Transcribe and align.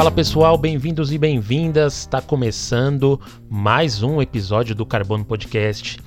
Fala 0.00 0.10
pessoal, 0.10 0.56
bem-vindos 0.56 1.12
e 1.12 1.18
bem-vindas. 1.18 1.98
Está 1.98 2.22
começando 2.22 3.20
mais 3.50 4.02
um 4.02 4.22
episódio 4.22 4.74
do 4.74 4.86
Carbono 4.86 5.26
Podcast 5.26 5.98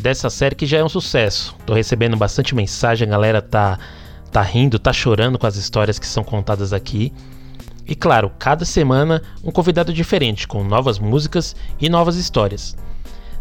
dessa 0.00 0.30
série 0.30 0.54
que 0.54 0.64
já 0.64 0.78
é 0.78 0.84
um 0.84 0.88
sucesso. 0.88 1.56
Tô 1.66 1.74
recebendo 1.74 2.16
bastante 2.16 2.54
mensagem, 2.54 3.08
a 3.08 3.10
galera 3.10 3.42
tá 3.42 3.80
tá 4.30 4.42
rindo, 4.42 4.78
tá 4.78 4.92
chorando 4.92 5.40
com 5.40 5.46
as 5.48 5.56
histórias 5.56 5.98
que 5.98 6.06
são 6.06 6.22
contadas 6.22 6.72
aqui. 6.72 7.12
E 7.84 7.96
claro, 7.96 8.30
cada 8.38 8.64
semana 8.64 9.20
um 9.42 9.50
convidado 9.50 9.92
diferente 9.92 10.46
com 10.46 10.62
novas 10.62 11.00
músicas 11.00 11.56
e 11.80 11.88
novas 11.88 12.14
histórias. 12.14 12.76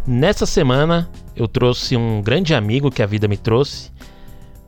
Nessa 0.08 0.48
semana 0.48 1.12
eu 1.36 1.48
trouxe 1.48 1.96
um 1.96 2.24
grande 2.24 2.56
amigo 2.56 2.90
que 2.90 3.04
a 3.04 3.06
vida 3.06 3.28
me 3.28 3.38
trouxe, 3.38 3.92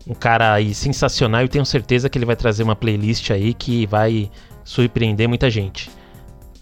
um 0.05 0.13
cara 0.13 0.53
aí 0.53 0.75
sensacional 0.75 1.43
e 1.43 1.49
tenho 1.49 1.65
certeza 1.65 2.07
que 2.07 2.19
ele 2.19 2.25
vai 2.27 2.35
trazer 2.35 2.61
uma 2.61 2.75
playlist 2.75 3.31
aí 3.31 3.51
que 3.55 3.87
vai 3.87 4.29
surpreender 4.63 5.27
muita 5.27 5.49
gente. 5.49 5.89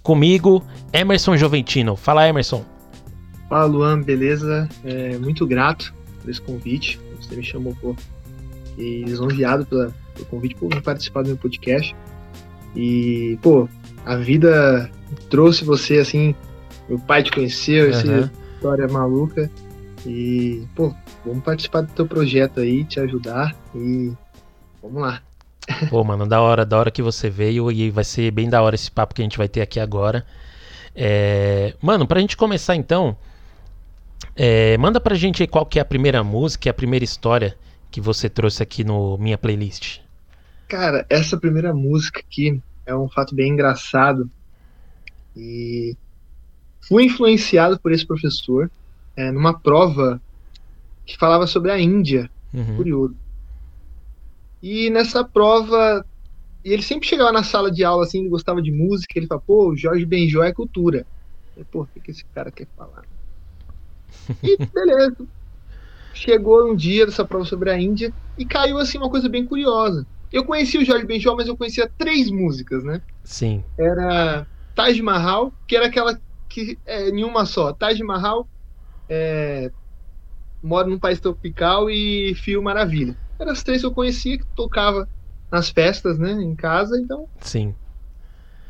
Comigo, 0.02 0.64
Emerson 0.91 1.38
Joventino. 1.38 1.96
Fala, 1.96 2.27
Emerson. 2.27 2.66
Fala, 3.48 3.66
Luan, 3.66 4.02
beleza? 4.02 4.68
É, 4.84 5.18
muito 5.18 5.46
grato 5.46 5.94
por 6.22 6.30
esse 6.30 6.41
convite. 6.41 7.00
Você 7.20 7.36
me 7.36 7.44
chamou, 7.44 7.76
pô. 7.80 7.96
E 8.77 9.04
lisonjeado 9.04 9.66
pela, 9.66 9.94
pelo 10.14 10.26
convite 10.26 10.55
por 10.55 10.82
participar 10.82 11.22
do 11.24 11.30
meu 11.30 11.38
podcast. 11.38 11.96
E, 12.76 13.38
pô, 13.41 13.68
a 14.05 14.16
vida 14.16 14.90
trouxe 15.30 15.63
você, 15.63 15.99
assim. 15.99 16.34
Meu 16.90 16.98
pai 16.99 17.24
te 17.24 17.32
conheceu, 17.32 17.86
uhum. 17.86 17.91
essa 17.91 18.32
história 18.55 18.88
maluca. 18.88 19.52
E, 20.05 20.65
pô, 20.76 20.93
vamos 21.26 21.43
participar 21.43 21.82
do 21.82 21.93
teu 21.93 22.08
projeto 22.08 22.60
aí, 22.60 22.84
te 22.84 22.99
ajudar. 22.99 23.55
E 23.76 24.12
vamos 24.82 25.02
lá. 25.02 25.21
Pô, 25.90 26.04
mano, 26.04 26.27
da 26.27 26.41
hora, 26.41 26.66
da 26.66 26.77
hora 26.77 26.91
que 26.91 27.02
você 27.02 27.30
veio 27.30 27.72
e 27.72 27.90
vai 27.90 28.04
ser 28.04 28.32
bem 28.32 28.50
da 28.50 28.62
hora 28.62 28.76
esse 28.76 28.90
papo 28.90 29.14
que 29.14 29.22
a 29.22 29.26
gente 29.26 29.38
vai 29.38 29.48
ter 29.48 29.62
aqui 29.62 29.80
agora. 29.80 30.26
É... 30.96 31.76
Mano, 31.82 32.08
pra 32.08 32.20
gente 32.20 32.36
começar 32.38 32.76
então, 32.76 33.16
é... 34.36 34.77
manda 34.77 34.99
pra 34.99 35.16
gente 35.16 35.42
aí 35.44 35.48
qual 35.48 35.66
que 35.66 35.80
é 35.80 35.82
a 35.82 35.86
primeira 35.86 36.24
música 36.24 36.68
e 36.68 36.70
a 36.70 36.74
primeira 36.74 37.05
história 37.05 37.58
que 37.90 37.99
você 37.99 38.30
trouxe 38.30 38.64
aqui 38.64 38.84
no 38.84 39.18
minha 39.18 39.38
playlist. 39.38 39.99
Cara, 40.68 41.05
essa 41.10 41.38
primeira 41.38 41.74
música 41.74 42.20
aqui 42.20 42.62
é 42.86 42.96
um 42.96 43.10
fato 43.10 43.36
bem 43.36 43.52
engraçado 43.52 44.30
e 45.36 45.96
fui 46.88 47.05
influenciado 47.05 47.80
por 47.80 47.92
esse 47.92 48.05
professor 48.05 48.72
é, 49.16 49.32
numa 49.32 49.54
prova 49.54 50.22
que 51.05 51.18
falava 51.18 51.46
sobre 51.48 51.72
a 51.72 51.80
Índia. 51.80 52.30
Uhum. 52.54 52.76
Curioso. 52.77 53.16
E 54.62 54.90
nessa 54.90 55.23
prova, 55.23 56.05
ele 56.63 56.81
sempre 56.84 57.07
chegava 57.07 57.31
na 57.31 57.43
sala 57.43 57.71
de 57.71 57.84
aula 57.84 58.04
assim, 58.04 58.20
ele 58.20 58.29
gostava 58.29 58.62
de 58.62 58.71
música, 58.71 59.13
ele 59.18 59.27
falava, 59.27 59.43
pô, 59.45 59.76
Jorge 59.76 60.05
Benjó 60.05 60.43
é 60.43 60.53
cultura. 60.53 61.07
Eu, 61.55 61.65
pô, 61.65 61.84
o 61.84 61.87
que, 61.87 62.01
que 62.01 62.12
esse 62.12 62.23
cara 62.34 62.51
quer 62.51 62.68
falar? 62.76 63.03
E 64.44 64.57
beleza. 64.73 65.28
Chegou 66.13 66.72
um 66.72 66.75
dia 66.75 67.06
dessa 67.06 67.25
prova 67.25 67.45
sobre 67.45 67.72
a 67.72 67.79
Índia 67.79 68.13
e 68.38 68.45
caiu 68.45 68.78
assim 68.78 68.97
uma 68.97 69.09
coisa 69.09 69.29
bem 69.29 69.45
curiosa. 69.45 70.06
Eu 70.31 70.45
conhecia 70.45 70.79
o 70.79 70.85
Jorge 70.85 71.06
Benjó, 71.06 71.35
mas 71.35 71.47
eu 71.47 71.57
conhecia 71.57 71.91
três 71.97 72.29
músicas, 72.29 72.84
né? 72.84 73.01
Sim. 73.23 73.63
Era 73.78 74.47
Taj 74.75 75.01
Mahal, 75.01 75.53
que 75.68 75.75
era 75.75 75.88
aquela 75.88 76.19
que 76.50 76.79
é 76.85 77.09
em 77.09 77.23
uma 77.23 77.46
só. 77.46 77.73
Taj 77.73 78.01
Mahal, 78.03 78.50
é, 79.09 79.72
Moro 80.62 80.90
num 80.90 81.00
País 81.00 81.19
Tropical 81.19 81.90
e 81.90 82.36
Fio 82.36 82.62
Maravilha 82.62 83.18
eram 83.41 83.52
as 83.52 83.63
três 83.63 83.81
que 83.81 83.88
eu 83.88 83.94
conhecia, 83.94 84.38
que 84.38 84.46
tocava 84.56 85.07
nas 85.52 85.69
festas, 85.69 86.18
né, 86.18 86.31
em 86.31 86.56
casa, 86.56 86.97
então. 86.97 87.28
Sim. 87.41 87.75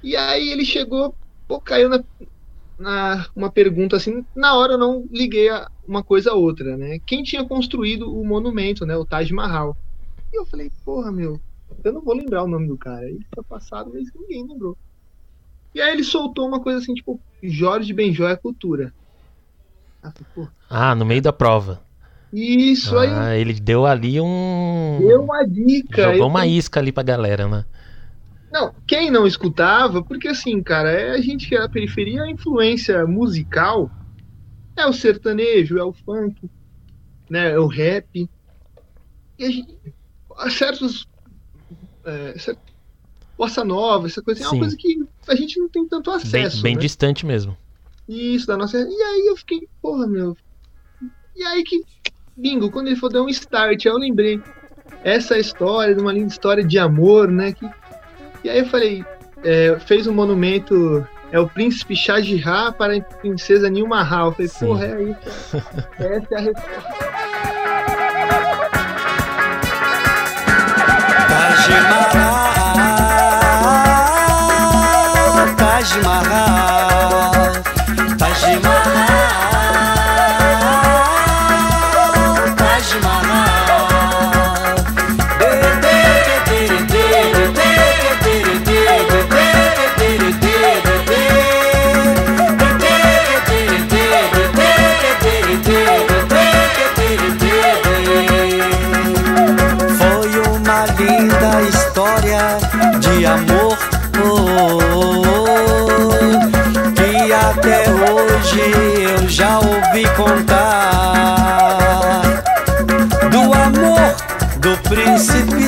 E 0.03 0.15
aí 0.15 0.49
ele 0.49 0.65
chegou, 0.65 1.15
pô, 1.47 1.59
caiu 1.61 1.87
na, 1.89 2.03
na 2.79 3.29
uma 3.35 3.51
pergunta 3.51 3.95
assim, 3.95 4.25
na 4.35 4.55
hora 4.55 4.73
eu 4.73 4.77
não 4.77 5.05
liguei 5.11 5.49
a 5.49 5.69
uma 5.87 6.03
coisa 6.03 6.31
a 6.31 6.35
outra, 6.35 6.77
né? 6.77 6.99
Quem 7.05 7.21
tinha 7.21 7.47
construído 7.47 8.11
o 8.11 8.25
monumento, 8.25 8.85
né, 8.85 8.95
o 8.95 9.05
Taj 9.05 9.31
Mahal? 9.31 9.77
E 10.33 10.39
eu 10.39 10.45
falei, 10.45 10.71
porra, 10.83 11.11
meu, 11.11 11.39
eu 11.83 11.93
não 11.93 12.01
vou 12.01 12.15
lembrar 12.15 12.43
o 12.43 12.47
nome 12.47 12.67
do 12.67 12.77
cara. 12.77 13.05
Ele 13.07 13.25
foi 13.35 13.43
passado, 13.43 13.91
mas 13.93 14.07
ninguém 14.15 14.47
lembrou. 14.47 14.77
E 15.73 15.81
aí 15.81 15.93
ele 15.93 16.03
soltou 16.03 16.47
uma 16.47 16.61
coisa 16.61 16.79
assim, 16.79 16.93
tipo, 16.93 17.21
Jorge 17.43 17.93
Benjó 17.93 18.27
é 18.27 18.35
cultura. 18.35 18.93
Ah, 20.69 20.95
no 20.95 21.05
meio 21.05 21.21
da 21.21 21.31
prova. 21.31 21.85
Isso 22.33 22.97
ah, 22.97 23.27
aí. 23.27 23.41
ele 23.41 23.53
deu 23.53 23.85
ali 23.85 24.19
um. 24.21 24.99
Deu 24.99 25.23
uma 25.23 25.43
dica. 25.43 26.13
Jogou 26.13 26.27
uma 26.27 26.47
isca 26.47 26.79
ali 26.79 26.91
pra 26.91 27.03
galera, 27.03 27.47
né? 27.47 27.65
Não, 28.51 28.73
quem 28.85 29.09
não 29.09 29.25
escutava, 29.25 30.03
porque 30.03 30.27
assim, 30.27 30.61
cara, 30.61 30.91
é 30.91 31.11
a 31.11 31.21
gente 31.21 31.47
que 31.47 31.55
é 31.55 31.59
da 31.59 31.69
periferia, 31.69 32.23
a 32.23 32.29
influência 32.29 33.05
musical 33.05 33.89
é 34.75 34.85
o 34.85 34.93
sertanejo, 34.93 35.77
é 35.77 35.83
o 35.83 35.93
funk, 35.93 36.49
né, 37.29 37.51
é 37.51 37.59
o 37.59 37.67
rap. 37.67 38.29
E 39.39 39.45
a 39.45 39.49
gente, 39.49 39.77
certos. 40.49 41.07
É, 42.03 42.37
certo, 42.37 42.59
bossa 43.37 43.63
nova, 43.63 44.07
essa 44.07 44.21
coisa, 44.21 44.43
é 44.43 44.47
uma 44.47 44.59
coisa 44.59 44.75
que 44.75 45.01
a 45.27 45.35
gente 45.35 45.57
não 45.57 45.69
tem 45.69 45.87
tanto 45.87 46.11
acesso. 46.11 46.57
Bem, 46.57 46.71
bem 46.71 46.75
né? 46.75 46.81
distante 46.81 47.25
mesmo. 47.25 47.55
Isso, 48.07 48.47
da 48.47 48.57
nossa. 48.57 48.77
E 48.77 49.01
aí 49.01 49.27
eu 49.27 49.37
fiquei, 49.37 49.67
porra, 49.81 50.07
meu. 50.07 50.35
E 51.35 51.43
aí 51.43 51.63
que 51.63 51.81
bingo, 52.41 52.71
quando 52.71 52.87
ele 52.87 52.95
for 52.95 53.09
dar 53.09 53.21
um 53.21 53.29
start, 53.29 53.85
eu 53.85 53.97
lembrei 53.97 54.41
essa 55.03 55.37
história, 55.37 55.93
de 55.95 56.01
uma 56.01 56.11
linda 56.11 56.27
história 56.27 56.63
de 56.63 56.79
amor, 56.79 57.29
né? 57.29 57.53
Que... 57.53 57.69
E 58.43 58.49
aí 58.49 58.59
eu 58.59 58.65
falei, 58.65 59.05
é, 59.43 59.77
fez 59.79 60.07
um 60.07 60.13
monumento, 60.13 61.07
é 61.31 61.39
o 61.39 61.47
príncipe 61.47 61.95
Shah 61.95 62.19
Jahan 62.21 62.73
para 62.73 62.97
a 62.97 63.01
princesa 63.01 63.69
Nilma 63.69 63.97
Mahal. 63.97 64.27
Eu 64.27 64.31
falei, 64.33 64.47
Sim. 64.47 64.65
porra, 64.65 64.85
é 64.85 65.03
isso. 65.03 65.57
Essa 65.99 66.27
é 66.31 66.37
a 66.37 66.41
resposta. 66.41 67.01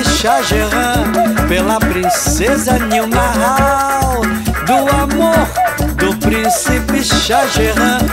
Shah 0.04 0.40
pela 1.48 1.80
princesa 1.80 2.78
Nilmahal 2.78 4.22
do 4.66 4.94
amor 4.94 5.46
do 5.96 6.16
príncipe 6.18 7.02
Shah 7.02 7.44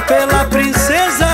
pela 0.08 0.46
princesa 0.46 1.28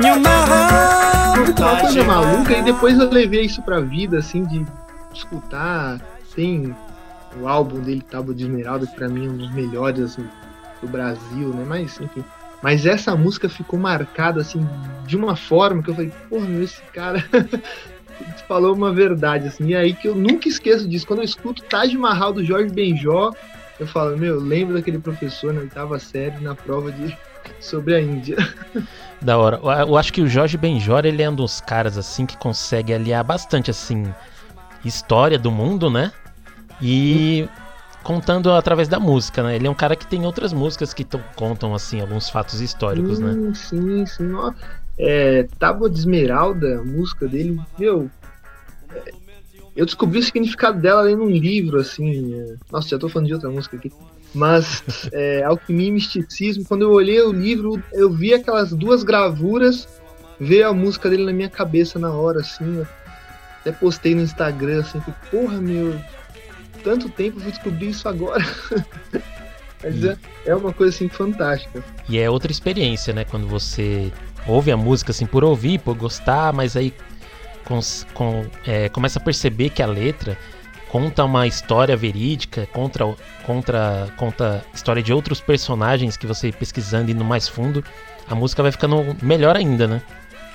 Nilmahal 0.00 1.34
uma 1.58 1.80
coisa 1.80 2.04
maluca 2.04 2.58
e 2.58 2.62
depois 2.62 2.98
eu 2.98 3.08
levei 3.10 3.42
isso 3.42 3.62
pra 3.62 3.80
vida 3.80 4.18
assim 4.18 4.44
de 4.44 4.66
escutar. 5.14 6.00
Tem 6.34 6.74
o 7.40 7.48
álbum 7.48 7.80
dele 7.80 8.02
Tábua 8.02 8.34
de 8.34 8.44
Esmeralda 8.44 8.86
que 8.86 8.94
pra 8.94 9.08
mim 9.08 9.26
é 9.26 9.30
um 9.30 9.36
dos 9.36 9.52
melhores 9.52 10.00
assim, 10.00 10.28
do 10.82 10.88
Brasil 10.88 11.48
né? 11.50 11.64
Mas 11.66 12.00
enfim. 12.00 12.24
Mas 12.60 12.84
essa 12.84 13.14
música 13.14 13.48
ficou 13.48 13.78
marcada 13.78 14.40
assim 14.40 14.68
de 15.06 15.16
uma 15.16 15.36
forma 15.36 15.82
que 15.82 15.90
eu 15.90 15.94
falei, 15.94 16.12
porra, 16.28 16.46
meu, 16.46 16.62
esse 16.62 16.82
cara 16.92 17.24
falou 18.46 18.74
uma 18.74 18.92
verdade, 18.92 19.48
assim. 19.48 19.68
E 19.68 19.76
aí 19.76 19.94
que 19.94 20.08
eu 20.08 20.14
nunca 20.14 20.48
esqueço 20.48 20.88
disso. 20.88 21.06
Quando 21.06 21.20
eu 21.20 21.24
escuto 21.24 21.62
Taj 21.62 21.96
Mahal 21.96 22.32
do 22.32 22.44
Jorge 22.44 22.72
Benjó, 22.72 23.32
eu 23.78 23.86
falo, 23.86 24.16
meu, 24.16 24.40
lembro 24.40 24.74
daquele 24.74 24.98
professor 24.98 25.52
na 25.52 25.60
oitava 25.60 25.98
série 25.98 26.42
na 26.42 26.54
prova 26.54 26.90
de 26.90 27.16
sobre 27.60 27.94
a 27.94 28.00
Índia. 28.00 28.36
Da 29.20 29.36
hora. 29.36 29.58
Eu 29.84 29.96
acho 29.96 30.12
que 30.12 30.20
o 30.20 30.28
Jorge 30.28 30.56
Benjor, 30.56 31.04
ele 31.04 31.20
é 31.22 31.28
um 31.28 31.34
dos 31.34 31.60
caras, 31.60 31.98
assim, 31.98 32.24
que 32.24 32.36
consegue 32.36 32.94
aliar 32.94 33.24
bastante, 33.24 33.68
assim, 33.68 34.06
história 34.84 35.36
do 35.36 35.50
mundo, 35.50 35.90
né? 35.90 36.12
E 36.80 37.48
contando 38.04 38.52
através 38.52 38.86
da 38.86 39.00
música, 39.00 39.42
né? 39.42 39.56
Ele 39.56 39.66
é 39.66 39.70
um 39.70 39.74
cara 39.74 39.96
que 39.96 40.06
tem 40.06 40.24
outras 40.24 40.52
músicas 40.52 40.94
que 40.94 41.04
contam, 41.34 41.74
assim, 41.74 42.00
alguns 42.00 42.30
fatos 42.30 42.60
históricos, 42.60 43.18
sim, 43.18 43.24
né? 43.24 43.54
Sim, 43.54 44.06
sim. 44.06 44.32
É, 44.98 45.46
Tábua 45.58 45.88
de 45.88 45.98
Esmeralda, 45.98 46.80
a 46.80 46.84
música 46.84 47.26
dele, 47.28 47.60
meu. 47.78 48.10
É, 48.94 49.12
eu 49.76 49.86
descobri 49.86 50.18
o 50.18 50.22
significado 50.22 50.80
dela 50.80 51.02
lendo 51.02 51.22
um 51.22 51.30
livro, 51.30 51.78
assim. 51.78 52.34
É... 52.34 52.56
Nossa, 52.70 52.88
já 52.88 52.98
tô 52.98 53.08
falando 53.08 53.28
de 53.28 53.34
outra 53.34 53.48
música 53.48 53.76
aqui. 53.76 53.92
Mas 54.34 54.82
é, 55.12 55.44
Alquimia 55.44 55.86
e 55.86 55.92
Misticismo, 55.92 56.64
quando 56.64 56.82
eu 56.82 56.90
olhei 56.90 57.20
o 57.22 57.32
livro, 57.32 57.82
eu 57.92 58.10
vi 58.10 58.34
aquelas 58.34 58.72
duas 58.72 59.02
gravuras, 59.02 59.88
veio 60.38 60.68
a 60.68 60.72
música 60.72 61.08
dele 61.08 61.24
na 61.24 61.32
minha 61.32 61.48
cabeça 61.48 61.98
na 61.98 62.12
hora, 62.12 62.40
assim. 62.40 62.84
Até 63.60 63.70
postei 63.70 64.14
no 64.14 64.22
Instagram, 64.22 64.80
assim, 64.80 65.00
que, 65.00 65.12
porra, 65.30 65.60
meu, 65.60 65.98
tanto 66.82 67.08
tempo, 67.08 67.38
vou 67.38 67.50
descobrir 67.50 67.88
isso 67.88 68.08
agora. 68.08 68.44
Mas 69.82 70.04
é, 70.04 70.16
é 70.44 70.54
uma 70.56 70.72
coisa 70.72 70.94
assim 70.94 71.08
fantástica. 71.08 71.84
E 72.08 72.18
é 72.18 72.28
outra 72.28 72.50
experiência, 72.50 73.14
né? 73.14 73.24
Quando 73.24 73.46
você 73.46 74.12
ouve 74.48 74.72
a 74.72 74.76
música 74.76 75.12
assim 75.12 75.26
por 75.26 75.44
ouvir, 75.44 75.78
por 75.78 75.94
gostar, 75.94 76.52
mas 76.52 76.76
aí 76.76 76.92
com, 78.14 78.44
é, 78.66 78.88
começa 78.88 79.18
a 79.18 79.22
perceber 79.22 79.70
que 79.70 79.82
a 79.82 79.86
letra 79.86 80.38
conta 80.88 81.24
uma 81.24 81.46
história 81.46 81.96
verídica, 81.96 82.66
contra, 82.72 83.14
contra, 83.44 84.08
conta 84.16 84.64
história 84.72 85.02
de 85.02 85.12
outros 85.12 85.40
personagens 85.40 86.16
que 86.16 86.26
você 86.26 86.50
pesquisando 86.50 87.14
no 87.14 87.24
mais 87.24 87.46
fundo, 87.46 87.84
a 88.28 88.34
música 88.34 88.62
vai 88.62 88.72
ficando 88.72 89.16
melhor 89.22 89.54
ainda, 89.54 89.86
né? 89.86 90.02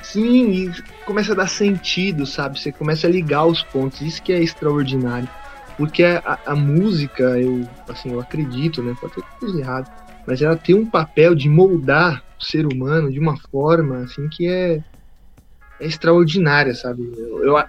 Sim, 0.02 0.52
e 0.52 0.74
começa 1.06 1.32
a 1.32 1.36
dar 1.36 1.48
sentido, 1.48 2.26
sabe? 2.26 2.60
Você 2.60 2.72
começa 2.72 3.08
a 3.08 3.10
ligar 3.10 3.46
os 3.46 3.64
pontos, 3.64 4.02
isso 4.02 4.22
que 4.22 4.34
é 4.34 4.40
extraordinário. 4.40 5.30
Porque 5.78 6.04
a, 6.04 6.38
a 6.46 6.56
música, 6.56 7.24
eu, 7.40 7.68
assim, 7.88 8.12
eu 8.12 8.20
acredito, 8.20 8.84
né? 8.84 8.96
Pode 9.00 9.14
ter 9.14 9.24
coisa 9.40 9.60
errada, 9.60 9.92
mas 10.26 10.42
ela 10.42 10.56
tem 10.56 10.76
um 10.76 10.86
papel 10.86 11.36
de 11.36 11.50
moldar 11.50 12.24
o 12.40 12.44
ser 12.44 12.66
humano 12.66 13.12
de 13.12 13.20
uma 13.20 13.38
forma, 13.38 14.00
assim, 14.00 14.28
que 14.30 14.48
é, 14.48 14.82
é 15.80 15.86
extraordinária, 15.86 16.74
sabe? 16.74 17.02
Eu, 17.18 17.44
eu, 17.44 17.64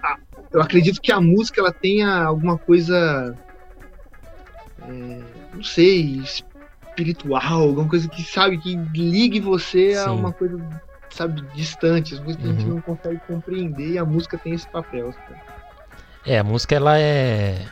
eu 0.51 0.61
acredito 0.61 1.01
que 1.01 1.11
a 1.11 1.19
música 1.19 1.61
ela 1.61 1.71
tenha 1.71 2.23
alguma 2.23 2.57
coisa, 2.57 3.35
é, 4.87 5.21
não 5.53 5.63
sei, 5.63 6.21
espiritual, 6.21 7.61
alguma 7.61 7.89
coisa 7.89 8.07
que 8.07 8.23
sabe 8.23 8.57
que 8.57 8.75
ligue 8.93 9.39
você 9.39 9.95
Sim. 9.95 9.99
a 9.99 10.11
uma 10.11 10.31
coisa, 10.31 10.57
sabe, 11.09 11.41
distante, 11.53 12.13
as 12.13 12.19
coisas 12.19 12.41
que 12.41 12.47
uhum. 12.47 12.53
a 12.53 12.55
gente 12.55 12.67
uhum. 12.67 12.75
não 12.75 12.81
consegue 12.81 13.19
compreender 13.27 13.91
e 13.91 13.97
a 13.97 14.05
música 14.05 14.37
tem 14.37 14.53
esse 14.53 14.67
papel. 14.69 15.11
Sabe? 15.11 15.39
É, 16.25 16.39
a 16.39 16.43
música 16.43 16.75
ela 16.75 16.97
é 16.97 17.65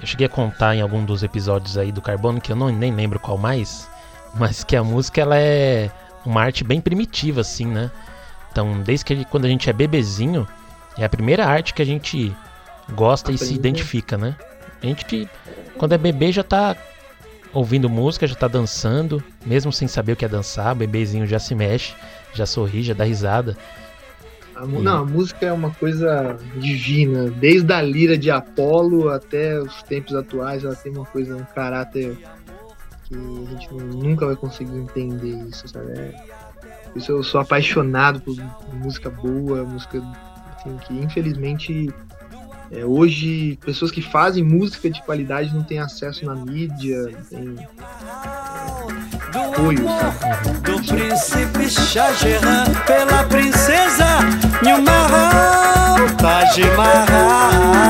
eu 0.00 0.06
cheguei 0.06 0.26
a 0.26 0.30
contar 0.30 0.74
em 0.74 0.82
algum 0.82 1.04
dos 1.04 1.22
episódios 1.22 1.78
aí 1.78 1.90
do 1.90 2.02
Carbono, 2.02 2.40
que 2.40 2.52
eu 2.52 2.56
não, 2.56 2.68
nem 2.68 2.94
lembro 2.94 3.18
qual 3.18 3.38
mais, 3.38 3.88
mas 4.38 4.64
que 4.64 4.76
a 4.76 4.84
música 4.84 5.20
ela 5.20 5.38
é 5.38 5.90
uma 6.24 6.42
arte 6.42 6.64
bem 6.64 6.80
primitiva, 6.80 7.40
assim, 7.40 7.66
né? 7.66 7.90
Então, 8.50 8.80
desde 8.82 9.04
que 9.04 9.24
quando 9.26 9.44
a 9.44 9.48
gente 9.48 9.68
é 9.68 9.72
bebezinho, 9.72 10.46
é 10.96 11.04
a 11.04 11.08
primeira 11.08 11.46
arte 11.46 11.74
que 11.74 11.82
a 11.82 11.86
gente 11.86 12.34
gosta 12.92 13.30
Aprende. 13.30 13.44
e 13.44 13.46
se 13.46 13.54
identifica, 13.54 14.16
né? 14.16 14.36
A 14.82 14.86
gente, 14.86 15.28
quando 15.76 15.92
é 15.92 15.98
bebê, 15.98 16.32
já 16.32 16.42
tá 16.42 16.76
ouvindo 17.52 17.88
música, 17.88 18.26
já 18.26 18.34
tá 18.34 18.48
dançando, 18.48 19.22
mesmo 19.44 19.72
sem 19.72 19.88
saber 19.88 20.12
o 20.12 20.16
que 20.16 20.24
é 20.24 20.28
dançar, 20.28 20.72
o 20.72 20.76
bebezinho 20.76 21.26
já 21.26 21.38
se 21.38 21.54
mexe, 21.54 21.94
já 22.34 22.46
sorri, 22.46 22.82
já 22.82 22.94
dá 22.94 23.04
risada. 23.04 23.56
A, 24.54 24.66
não, 24.66 24.98
a 24.98 25.04
música 25.04 25.46
é 25.46 25.52
uma 25.52 25.70
coisa 25.70 26.38
divina. 26.56 27.30
Desde 27.30 27.72
a 27.72 27.82
lira 27.82 28.16
de 28.16 28.30
Apolo 28.30 29.10
até 29.10 29.60
os 29.60 29.82
tempos 29.82 30.14
atuais, 30.14 30.64
ela 30.64 30.74
tem 30.74 30.92
uma 30.92 31.04
coisa, 31.04 31.36
um 31.36 31.44
caráter 31.44 32.16
que 33.08 33.14
a 33.14 33.50
gente 33.50 33.72
nunca 33.72 34.26
vai 34.26 34.36
conseguir 34.36 34.76
entender 34.76 35.48
isso, 35.48 35.68
sabe? 35.68 35.92
É, 35.92 36.14
isso 36.94 37.12
eu 37.12 37.22
sou 37.22 37.40
apaixonado 37.40 38.20
por 38.20 38.34
música 38.72 39.10
boa, 39.10 39.64
música 39.64 40.02
assim, 40.56 40.76
que 40.78 40.94
infelizmente 40.94 41.92
é, 42.70 42.84
hoje 42.84 43.58
pessoas 43.64 43.90
que 43.90 44.02
fazem 44.02 44.42
música 44.42 44.90
de 44.90 45.00
qualidade 45.02 45.54
não 45.54 45.62
têm 45.62 45.78
acesso 45.78 46.24
na 46.24 46.34
mídia, 46.34 47.02
não 47.04 47.22
tem 47.22 47.54
apoio, 49.34 49.86
sabe? 49.86 50.58
Do 50.60 50.82
príncipe 50.82 51.70
Shah 51.70 52.12
pela 52.86 53.24
princesa 53.24 54.20
Nilmahal 54.62 55.96
Taj 56.18 56.60
Mahal 56.76 57.86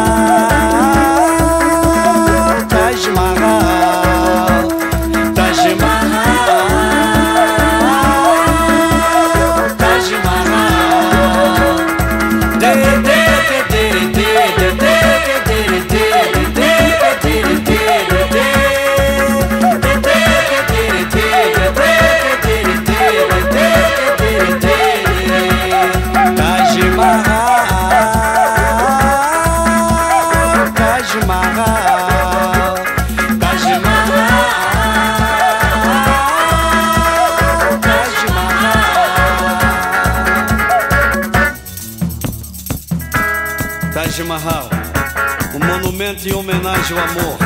homenagem 46.86 46.98
ao 46.98 46.98
amor, 46.98 47.38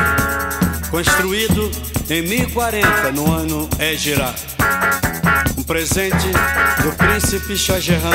construído 0.90 1.70
em 2.10 2.22
1040 2.22 3.12
no 3.12 3.32
ano 3.32 3.68
Égira. 3.78 4.34
Um 5.56 5.62
presente 5.62 6.26
do 6.82 6.92
príncipe 6.92 7.56
Shah 7.56 7.80
Jahan 7.80 8.10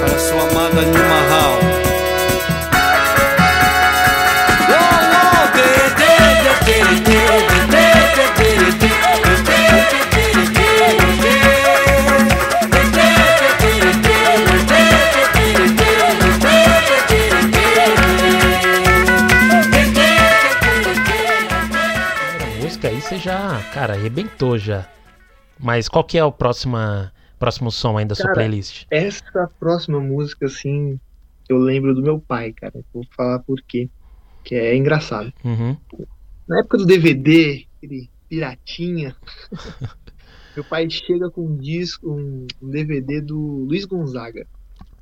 para 0.00 0.18
sua 0.18 0.48
amada 0.50 0.82
New 0.82 1.08
Mahal. 1.08 1.95
Cara, 23.72 23.94
arrebentou 23.94 24.58
já. 24.58 24.88
Mas 25.58 25.88
qual 25.88 26.04
que 26.04 26.18
é 26.18 26.24
o 26.24 26.32
próxima, 26.32 27.12
próximo 27.38 27.70
som 27.70 27.96
ainda 27.96 28.14
da 28.14 28.14
sua 28.14 28.32
playlist? 28.32 28.86
Essa 28.90 29.50
próxima 29.58 30.00
música, 30.00 30.46
assim, 30.46 31.00
eu 31.48 31.58
lembro 31.58 31.94
do 31.94 32.02
meu 32.02 32.20
pai, 32.20 32.52
cara. 32.52 32.74
Vou 32.92 33.04
falar 33.16 33.38
por 33.40 33.60
quê. 33.62 33.88
Que 34.44 34.54
é 34.54 34.76
engraçado. 34.76 35.32
Uhum. 35.44 35.76
Na 36.46 36.60
época 36.60 36.78
do 36.78 36.86
DVD, 36.86 37.66
aquele 37.76 38.08
piratinha, 38.28 39.16
meu 40.54 40.64
pai 40.64 40.88
chega 40.88 41.30
com 41.30 41.46
um 41.46 41.56
disco, 41.56 42.10
um, 42.10 42.46
um 42.62 42.70
DVD 42.70 43.20
do 43.20 43.38
Luiz 43.38 43.84
Gonzaga. 43.84 44.46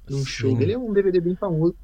Num 0.08 0.24
show 0.24 0.54
dele. 0.56 0.72
É 0.72 0.78
um 0.78 0.92
DVD 0.92 1.20
bem 1.20 1.34
famoso. 1.34 1.74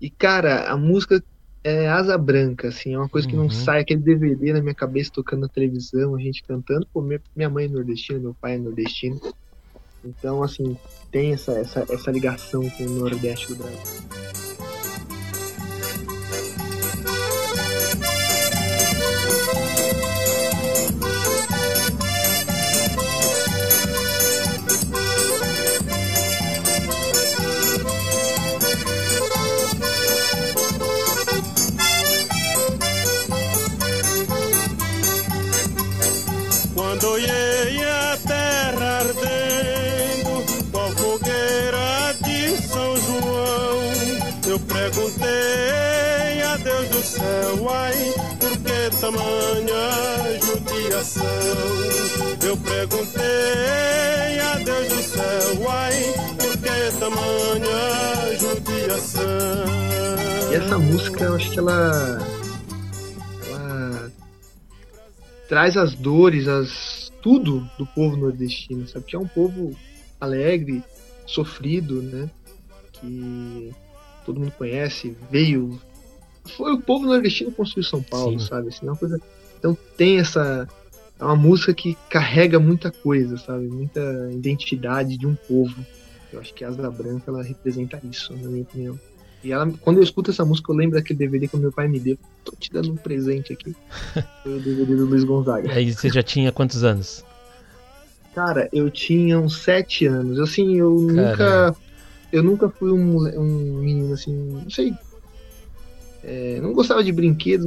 E, 0.00 0.08
cara, 0.08 0.70
a 0.70 0.76
música 0.76 1.22
é 1.62 1.88
asa 1.88 2.16
branca, 2.16 2.68
assim, 2.68 2.94
é 2.94 2.98
uma 2.98 3.08
coisa 3.08 3.28
que 3.28 3.36
não 3.36 3.44
uhum. 3.44 3.50
sai, 3.50 3.80
aquele 3.80 4.00
DVD 4.00 4.52
na 4.52 4.60
minha 4.60 4.74
cabeça 4.74 5.10
tocando 5.12 5.40
na 5.40 5.48
televisão, 5.48 6.14
a 6.14 6.20
gente 6.20 6.42
cantando. 6.42 6.86
Pô, 6.92 7.02
minha 7.02 7.50
mãe 7.50 7.66
é 7.66 7.68
nordestina, 7.68 8.18
meu 8.18 8.34
pai 8.40 8.54
é 8.54 8.58
nordestino. 8.58 9.20
Então, 10.04 10.42
assim, 10.42 10.76
tem 11.10 11.32
essa, 11.32 11.52
essa, 11.52 11.86
essa 11.90 12.10
ligação 12.10 12.68
com 12.70 12.84
o 12.84 12.90
Nordeste 12.90 13.48
do 13.48 13.56
Brasil. 13.56 14.59
Céu, 47.70 47.72
ai, 47.72 48.12
por 48.38 48.50
que 48.58 49.00
tamanha 49.00 50.40
judiação? 50.42 51.24
Eu 52.42 52.56
perguntei 52.56 54.40
a 54.40 54.56
Deus 54.56 54.88
do 54.88 55.02
céu, 55.02 55.70
ai, 55.70 56.14
por 56.36 56.58
que 56.58 56.98
tamanha 56.98 58.38
judiação? 58.38 59.20
E 60.50 60.54
essa 60.54 60.78
música, 60.78 61.24
eu 61.24 61.34
acho 61.36 61.50
que 61.50 61.58
ela. 61.58 62.18
Ela 63.48 64.12
traz 65.48 65.76
as 65.76 65.94
dores, 65.94 66.48
as 66.48 67.12
tudo 67.22 67.68
do 67.78 67.86
povo 67.86 68.16
nordestino, 68.16 68.88
sabe? 68.88 69.04
Que 69.04 69.14
é 69.16 69.18
um 69.18 69.28
povo 69.28 69.76
alegre, 70.20 70.82
sofrido, 71.26 72.02
né? 72.02 72.28
Que 72.92 73.72
todo 74.24 74.40
mundo 74.40 74.52
conhece, 74.52 75.16
veio. 75.30 75.80
Foi 76.56 76.72
o 76.72 76.80
povo 76.80 77.06
nordestino 77.06 77.50
que 77.50 77.56
construiu 77.56 77.84
São 77.84 78.02
Paulo, 78.02 78.38
Sim. 78.40 78.46
sabe? 78.46 78.68
Assim, 78.68 78.86
é 78.86 78.90
uma 78.90 78.96
coisa... 78.96 79.20
Então 79.60 79.76
tem 79.96 80.18
essa. 80.18 80.66
É 81.18 81.24
uma 81.24 81.36
música 81.36 81.72
que 81.74 81.96
carrega 82.08 82.58
muita 82.58 82.90
coisa, 82.90 83.36
sabe? 83.36 83.68
Muita 83.68 84.00
identidade 84.32 85.18
de 85.18 85.26
um 85.26 85.34
povo. 85.34 85.84
Eu 86.32 86.40
acho 86.40 86.54
que 86.54 86.64
a 86.64 86.68
Asa 86.68 86.90
Branca 86.90 87.24
ela 87.28 87.42
representa 87.42 88.00
isso, 88.02 88.32
na 88.32 88.48
minha 88.48 88.62
opinião. 88.62 88.98
E 89.44 89.52
ela, 89.52 89.70
quando 89.80 89.98
eu 89.98 90.02
escuto 90.02 90.30
essa 90.30 90.44
música, 90.44 90.72
eu 90.72 90.76
lembro 90.76 90.96
daquele 90.96 91.18
DVD 91.18 91.46
que 91.46 91.56
o 91.56 91.58
meu 91.58 91.72
pai 91.72 91.88
me 91.88 92.00
deu. 92.00 92.18
Tô 92.44 92.52
te 92.58 92.72
dando 92.72 92.92
um 92.92 92.96
presente 92.96 93.52
aqui. 93.52 93.76
Foi 94.42 94.56
o 94.56 94.60
DVD 94.60 94.96
do 94.96 95.06
Luiz 95.06 95.24
Gonzaga. 95.24 95.70
Aí 95.72 95.92
você 95.92 96.08
já 96.08 96.22
tinha 96.22 96.50
quantos 96.50 96.84
anos? 96.84 97.24
Cara, 98.34 98.68
eu 98.72 98.90
tinha 98.90 99.38
uns 99.38 99.62
sete 99.62 100.06
anos. 100.06 100.38
Assim, 100.38 100.76
eu 100.76 101.06
Caramba. 101.08 101.30
nunca. 101.30 101.76
Eu 102.32 102.42
nunca 102.42 102.70
fui 102.70 102.92
um, 102.92 103.26
um 103.38 103.78
menino 103.80 104.14
assim, 104.14 104.32
não 104.32 104.70
sei. 104.70 104.94
É, 106.22 106.60
não 106.60 106.72
gostava 106.72 107.02
de 107.02 107.12
brinquedos, 107.12 107.66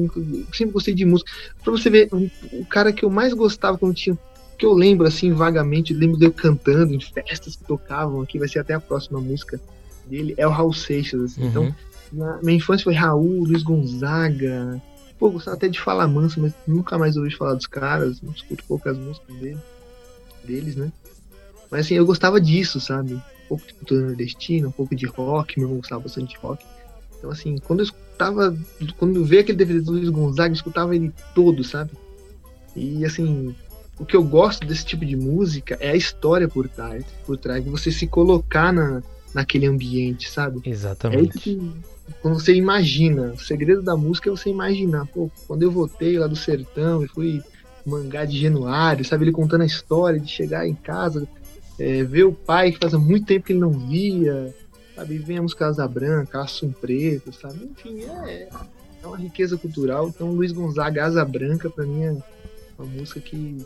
sempre 0.53 0.73
gostei 0.73 0.93
de 0.93 1.05
música. 1.05 1.31
Pra 1.63 1.71
você 1.71 1.89
ver, 1.89 2.09
o, 2.11 2.29
o 2.61 2.65
cara 2.65 2.91
que 2.93 3.03
eu 3.05 3.09
mais 3.09 3.33
gostava 3.33 3.77
quando 3.77 3.95
tinha. 3.95 4.17
Que 4.57 4.65
eu 4.65 4.73
lembro 4.73 5.07
assim 5.07 5.33
vagamente, 5.33 5.93
lembro 5.93 6.17
de 6.17 6.25
eu 6.25 6.31
cantando 6.31 6.93
em 6.93 6.99
festas 6.99 7.55
que 7.55 7.63
tocavam 7.65 8.21
aqui, 8.21 8.37
vai 8.37 8.47
ser 8.47 8.59
até 8.59 8.73
a 8.75 8.79
próxima 8.79 9.19
música 9.19 9.59
dele, 10.05 10.35
é 10.37 10.45
o 10.47 10.51
Raul 10.51 10.73
Seixas, 10.73 11.21
assim. 11.21 11.45
Então, 11.45 11.63
Uhum. 11.63 11.73
na- 12.13 12.39
minha 12.43 12.57
infância 12.57 12.83
foi 12.83 12.93
Raul, 12.93 13.43
Luiz 13.45 13.63
Gonzaga. 13.63 14.79
Pô, 15.17 15.31
gostava 15.31 15.57
até 15.57 15.67
de 15.67 15.79
falar 15.79 16.07
manso, 16.07 16.39
mas 16.39 16.53
nunca 16.67 16.97
mais 16.99 17.17
ouvi 17.17 17.35
falar 17.35 17.55
dos 17.55 17.65
caras. 17.65 18.21
Não 18.21 18.31
escuto 18.31 18.63
poucas 18.67 18.97
músicas 18.97 19.35
dele, 19.37 19.57
deles, 20.43 20.75
né? 20.75 20.91
Mas 21.71 21.85
assim, 21.87 21.95
eu 21.95 22.05
gostava 22.05 22.39
disso, 22.39 22.79
sabe? 22.79 23.13
Um 23.15 23.21
pouco 23.49 23.65
de 23.65 23.73
cultura 23.73 24.01
nordestina, 24.05 24.67
um 24.67 24.71
pouco 24.71 24.95
de 24.95 25.05
rock, 25.07 25.57
meu 25.57 25.67
irmão 25.67 25.79
gostava 25.79 26.01
bastante 26.03 26.29
de 26.35 26.37
rock. 26.37 26.63
Então, 27.23 27.31
assim, 27.31 27.57
quando 27.57 27.79
eu 27.79 27.85
escutava, 27.85 28.53
quando 28.97 29.15
eu 29.15 29.23
veio 29.23 29.43
aquele 29.43 29.57
DVD 29.57 29.79
do 29.79 29.93
Luiz 29.93 30.09
Gonzaga, 30.09 30.49
eu 30.49 30.55
escutava 30.55 30.93
ele 30.93 31.09
todo, 31.33 31.63
sabe? 31.63 31.91
E 32.75 33.05
assim, 33.05 33.55
o 33.97 34.05
que 34.05 34.13
eu 34.13 34.21
gosto 34.21 34.67
desse 34.67 34.85
tipo 34.85 35.05
de 35.05 35.15
música 35.15 35.77
é 35.79 35.91
a 35.91 35.95
história 35.95 36.49
por 36.49 36.67
trás, 36.67 37.05
por 37.25 37.37
trás, 37.37 37.63
de 37.63 37.69
você 37.69 37.93
se 37.93 38.07
colocar 38.07 38.73
na, 38.73 39.01
naquele 39.33 39.67
ambiente, 39.67 40.29
sabe? 40.29 40.59
É 40.65 40.69
Exatamente. 40.69 41.39
que 41.39 41.71
quando 42.21 42.41
você 42.41 42.53
imagina, 42.53 43.31
o 43.31 43.39
segredo 43.39 43.81
da 43.81 43.95
música 43.95 44.29
é 44.29 44.31
você 44.31 44.49
imaginar, 44.49 45.05
pô, 45.05 45.31
quando 45.47 45.63
eu 45.63 45.71
voltei 45.71 46.19
lá 46.19 46.27
do 46.27 46.35
sertão 46.35 47.05
e 47.05 47.07
fui 47.07 47.41
mangá 47.85 48.25
de 48.25 48.37
Januário, 48.37 49.05
sabe, 49.05 49.23
ele 49.23 49.31
contando 49.31 49.61
a 49.61 49.65
história 49.65 50.19
de 50.19 50.29
chegar 50.29 50.67
em 50.67 50.75
casa, 50.75 51.25
é, 51.79 52.03
ver 52.03 52.25
o 52.25 52.33
pai 52.33 52.73
que 52.73 52.79
fazia 52.79 52.99
muito 52.99 53.25
tempo 53.27 53.45
que 53.45 53.53
ele 53.53 53.59
não 53.59 53.71
via, 53.71 54.53
sabe, 54.95 55.15
e 55.15 55.19
vem 55.19 55.37
a 55.37 55.41
música 55.41 55.67
Asa 55.67 55.87
Branca, 55.87 56.41
Aço 56.41 56.65
em 56.65 56.71
Preto, 56.71 57.33
sabe, 57.33 57.65
enfim, 57.65 58.03
é, 58.03 58.49
é 59.03 59.07
uma 59.07 59.17
riqueza 59.17 59.57
cultural, 59.57 60.07
então 60.07 60.31
Luiz 60.31 60.51
Gonzaga, 60.51 61.05
Asa 61.05 61.25
Branca, 61.25 61.69
pra 61.69 61.85
mim 61.85 62.03
é 62.03 62.17
uma 62.77 62.87
música 62.87 63.19
que 63.19 63.65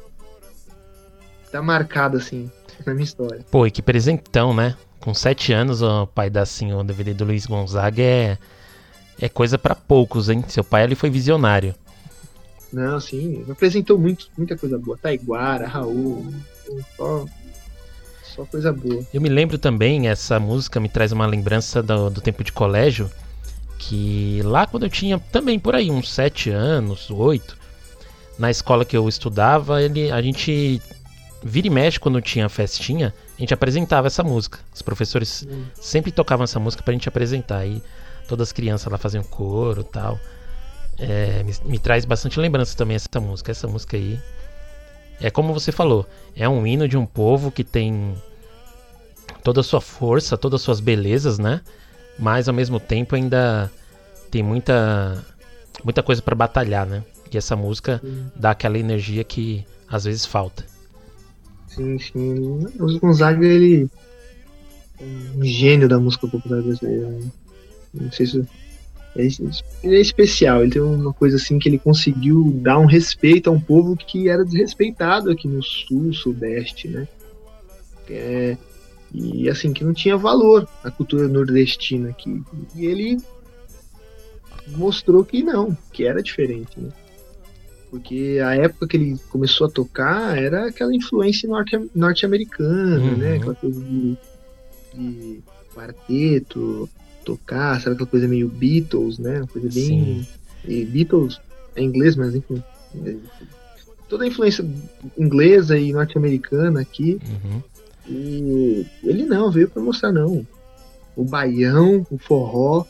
tá 1.51 1.61
marcada, 1.61 2.17
assim, 2.17 2.51
na 2.85 2.93
minha 2.93 3.03
história. 3.03 3.45
Pô, 3.49 3.65
e 3.65 3.71
que 3.71 3.81
presentão, 3.81 4.53
né? 4.53 4.75
Com 4.99 5.13
sete 5.13 5.53
anos, 5.53 5.81
o 5.81 6.07
pai 6.07 6.29
dá 6.29 6.41
assim 6.41 6.73
o 6.73 6.83
DVD 6.83 7.13
do 7.13 7.25
Luiz 7.25 7.45
Gonzaga 7.45 8.01
é, 8.01 8.37
é 9.19 9.29
coisa 9.29 9.57
pra 9.57 9.75
poucos, 9.75 10.29
hein? 10.29 10.43
Seu 10.47 10.63
pai 10.63 10.83
ele 10.83 10.95
foi 10.95 11.09
visionário. 11.09 11.73
Não, 12.71 12.99
sim, 12.99 13.45
apresentou 13.49 13.97
muito, 13.97 14.27
muita 14.37 14.57
coisa 14.57 14.77
boa. 14.77 14.97
Taiguara, 14.97 15.67
Raul, 15.67 16.25
só, 16.97 17.25
só 18.37 18.45
coisa 18.45 18.71
boa. 18.71 19.03
Eu 19.13 19.19
me 19.19 19.27
lembro 19.29 19.57
também, 19.57 20.07
essa 20.07 20.39
música 20.39 20.79
me 20.79 20.87
traz 20.87 21.11
uma 21.11 21.25
lembrança 21.25 21.83
do, 21.83 22.09
do 22.09 22.21
tempo 22.21 22.43
de 22.43 22.51
colégio, 22.53 23.09
que 23.77 24.41
lá 24.43 24.65
quando 24.65 24.83
eu 24.83 24.89
tinha 24.89 25.19
também 25.19 25.59
por 25.59 25.75
aí 25.75 25.91
uns 25.91 26.13
sete 26.13 26.49
anos, 26.49 27.09
oito, 27.09 27.57
na 28.37 28.49
escola 28.51 28.85
que 28.85 28.95
eu 28.95 29.09
estudava, 29.09 29.81
ele, 29.81 30.11
a 30.11 30.21
gente 30.21 30.81
vira 31.43 31.67
e 31.67 31.69
mexe 31.69 31.99
quando 31.99 32.21
tinha 32.21 32.47
festinha, 32.49 33.13
a 33.35 33.39
gente 33.39 33.53
apresentava 33.53 34.07
essa 34.07 34.23
música. 34.23 34.59
Os 34.73 34.81
professores 34.81 35.45
Hum. 35.49 35.65
sempre 35.75 36.11
tocavam 36.11 36.43
essa 36.43 36.59
música 36.59 36.83
pra 36.83 36.93
gente 36.93 37.07
apresentar. 37.07 37.65
E 37.65 37.81
todas 38.27 38.49
as 38.49 38.51
crianças 38.51 38.91
lá 38.91 38.97
faziam 38.97 39.23
coro 39.23 39.81
e 39.81 39.83
tal. 39.83 40.19
É, 40.99 41.43
me, 41.43 41.53
me 41.65 41.79
traz 41.79 42.03
bastante 42.05 42.39
lembrança 42.39 42.75
também 42.75 42.95
essa 42.95 43.19
música. 43.19 43.51
Essa 43.51 43.67
música 43.67 43.95
aí. 43.97 44.19
É 45.19 45.29
como 45.29 45.53
você 45.53 45.71
falou, 45.71 46.05
é 46.35 46.47
um 46.47 46.65
hino 46.65 46.87
de 46.87 46.97
um 46.97 47.05
povo 47.05 47.51
que 47.51 47.63
tem 47.63 48.13
toda 49.43 49.61
a 49.61 49.63
sua 49.63 49.81
força, 49.81 50.37
todas 50.37 50.61
as 50.61 50.65
suas 50.65 50.79
belezas, 50.79 51.39
né? 51.39 51.61
Mas 52.19 52.47
ao 52.47 52.53
mesmo 52.53 52.79
tempo 52.79 53.15
ainda 53.15 53.71
tem 54.29 54.43
muita 54.43 55.23
muita 55.83 56.03
coisa 56.03 56.21
pra 56.21 56.35
batalhar, 56.35 56.85
né? 56.85 57.03
E 57.31 57.37
essa 57.37 57.55
música 57.55 57.99
Sim. 58.03 58.31
dá 58.35 58.51
aquela 58.51 58.77
energia 58.77 59.23
que 59.23 59.65
às 59.89 60.03
vezes 60.03 60.25
falta. 60.25 60.65
Sim, 61.67 61.97
sim. 61.99 62.65
O 62.79 62.99
Gonzaga, 62.99 63.45
ele 63.45 63.89
é 64.99 65.03
um 65.37 65.43
gênio 65.43 65.87
da 65.87 65.99
música 65.99 66.27
popular 66.27 66.61
brasileira. 66.61 67.07
né? 67.09 67.31
Não 67.93 68.11
sei 68.11 68.25
se. 68.25 68.47
É 69.17 69.25
Ele 69.83 69.97
é 69.97 70.01
especial, 70.01 70.61
ele 70.61 70.71
tem 70.71 70.81
uma 70.81 71.13
coisa 71.13 71.37
assim 71.37 71.57
que 71.59 71.67
ele 71.67 71.79
conseguiu 71.79 72.51
dar 72.61 72.79
um 72.79 72.85
respeito 72.85 73.49
a 73.49 73.53
um 73.53 73.59
povo 73.59 73.95
que 73.95 74.29
era 74.29 74.45
desrespeitado 74.45 75.31
aqui 75.31 75.47
no 75.47 75.61
sul, 75.63 76.13
sudeste, 76.13 76.87
né? 76.87 77.07
É, 78.09 78.57
e 79.13 79.49
assim, 79.49 79.73
que 79.73 79.83
não 79.83 79.93
tinha 79.93 80.15
valor 80.17 80.67
a 80.83 80.91
cultura 80.91 81.27
nordestina 81.27 82.09
aqui. 82.09 82.41
E 82.75 82.85
ele 82.85 83.17
mostrou 84.75 85.23
que 85.23 85.41
não, 85.43 85.77
que 85.91 86.05
era 86.05 86.21
diferente, 86.21 86.79
né? 86.79 86.89
Porque 87.89 88.37
a 88.43 88.53
época 88.53 88.85
que 88.87 88.97
ele 88.97 89.17
começou 89.29 89.67
a 89.67 89.69
tocar 89.71 90.37
era 90.37 90.67
aquela 90.67 90.93
influência 90.93 91.47
norte- 91.47 91.89
norte-americana, 91.95 92.99
Uhum. 93.11 93.17
né? 93.17 93.35
Aquela 93.37 93.55
coisa 93.55 93.81
de, 93.81 94.17
de 94.93 95.39
quarteto, 95.73 96.89
tocar, 97.27 97.81
sabe 97.81 97.95
aquela 97.95 98.09
coisa 98.09 98.27
meio 98.27 98.47
Beatles, 98.47 99.19
né? 99.19 99.39
Uma 99.39 99.47
coisa 99.47 99.67
bem. 99.67 100.25
Sim. 100.65 100.85
Beatles 100.85 101.41
é 101.75 101.83
inglês, 101.83 102.15
mas 102.15 102.33
enfim. 102.33 102.63
é- 103.05 103.15
toda 104.07 104.23
a 104.23 104.27
influência 104.27 104.65
inglesa 105.17 105.77
e 105.77 105.91
norte-americana 105.91 106.79
aqui. 106.79 107.19
Uhum. 107.43 107.61
E 108.09 108.85
ele 109.03 109.25
não, 109.25 109.51
veio 109.51 109.69
pra 109.69 109.81
mostrar 109.81 110.13
não. 110.13 110.47
O 111.13 111.25
baião, 111.25 112.07
o 112.09 112.17
forró, 112.17 112.85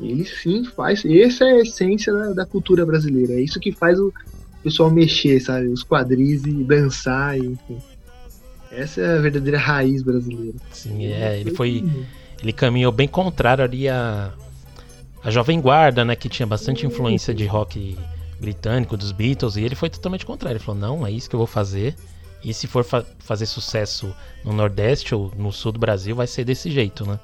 ele 0.00 0.24
sim 0.24 0.64
faz. 0.64 1.04
Essa 1.04 1.44
é 1.44 1.52
a 1.52 1.60
essência 1.60 2.12
da, 2.14 2.32
da 2.32 2.46
cultura 2.46 2.86
brasileira. 2.86 3.34
É 3.34 3.42
isso 3.42 3.60
que 3.60 3.72
faz 3.72 4.00
o 4.00 4.10
pessoal 4.62 4.90
mexer, 4.90 5.38
sabe? 5.40 5.68
Os 5.68 5.84
quadris 5.84 6.44
e 6.46 6.64
dançar, 6.64 7.38
e, 7.38 7.44
enfim. 7.44 7.78
Essa 8.72 9.00
é 9.02 9.18
a 9.18 9.20
verdadeira 9.20 9.58
raiz 9.58 10.02
brasileira. 10.02 10.56
Sim, 10.72 11.06
é, 11.06 11.40
ele 11.40 11.50
foi 11.50 11.84
ele 12.42 12.52
caminhou 12.52 12.92
bem 12.92 13.08
contrário 13.08 13.64
ali 13.64 13.88
a 13.88 14.32
a 15.22 15.30
jovem 15.30 15.60
guarda, 15.60 16.04
né, 16.04 16.14
que 16.14 16.28
tinha 16.28 16.46
bastante 16.46 16.86
influência 16.86 17.34
de 17.34 17.44
rock 17.44 17.98
britânico 18.40 18.96
dos 18.96 19.10
Beatles 19.10 19.56
e 19.56 19.62
ele 19.62 19.74
foi 19.74 19.90
totalmente 19.90 20.24
contrário. 20.24 20.56
Ele 20.56 20.64
falou: 20.64 20.80
"Não, 20.80 21.06
é 21.06 21.10
isso 21.10 21.28
que 21.28 21.34
eu 21.34 21.38
vou 21.38 21.46
fazer. 21.46 21.96
E 22.44 22.54
se 22.54 22.68
for 22.68 22.84
fa- 22.84 23.04
fazer 23.18 23.46
sucesso 23.46 24.14
no 24.44 24.52
Nordeste 24.52 25.14
ou 25.14 25.32
no 25.36 25.52
Sul 25.52 25.72
do 25.72 25.78
Brasil, 25.78 26.14
vai 26.14 26.26
ser 26.26 26.44
desse 26.44 26.70
jeito, 26.70 27.04
né?" 27.04 27.18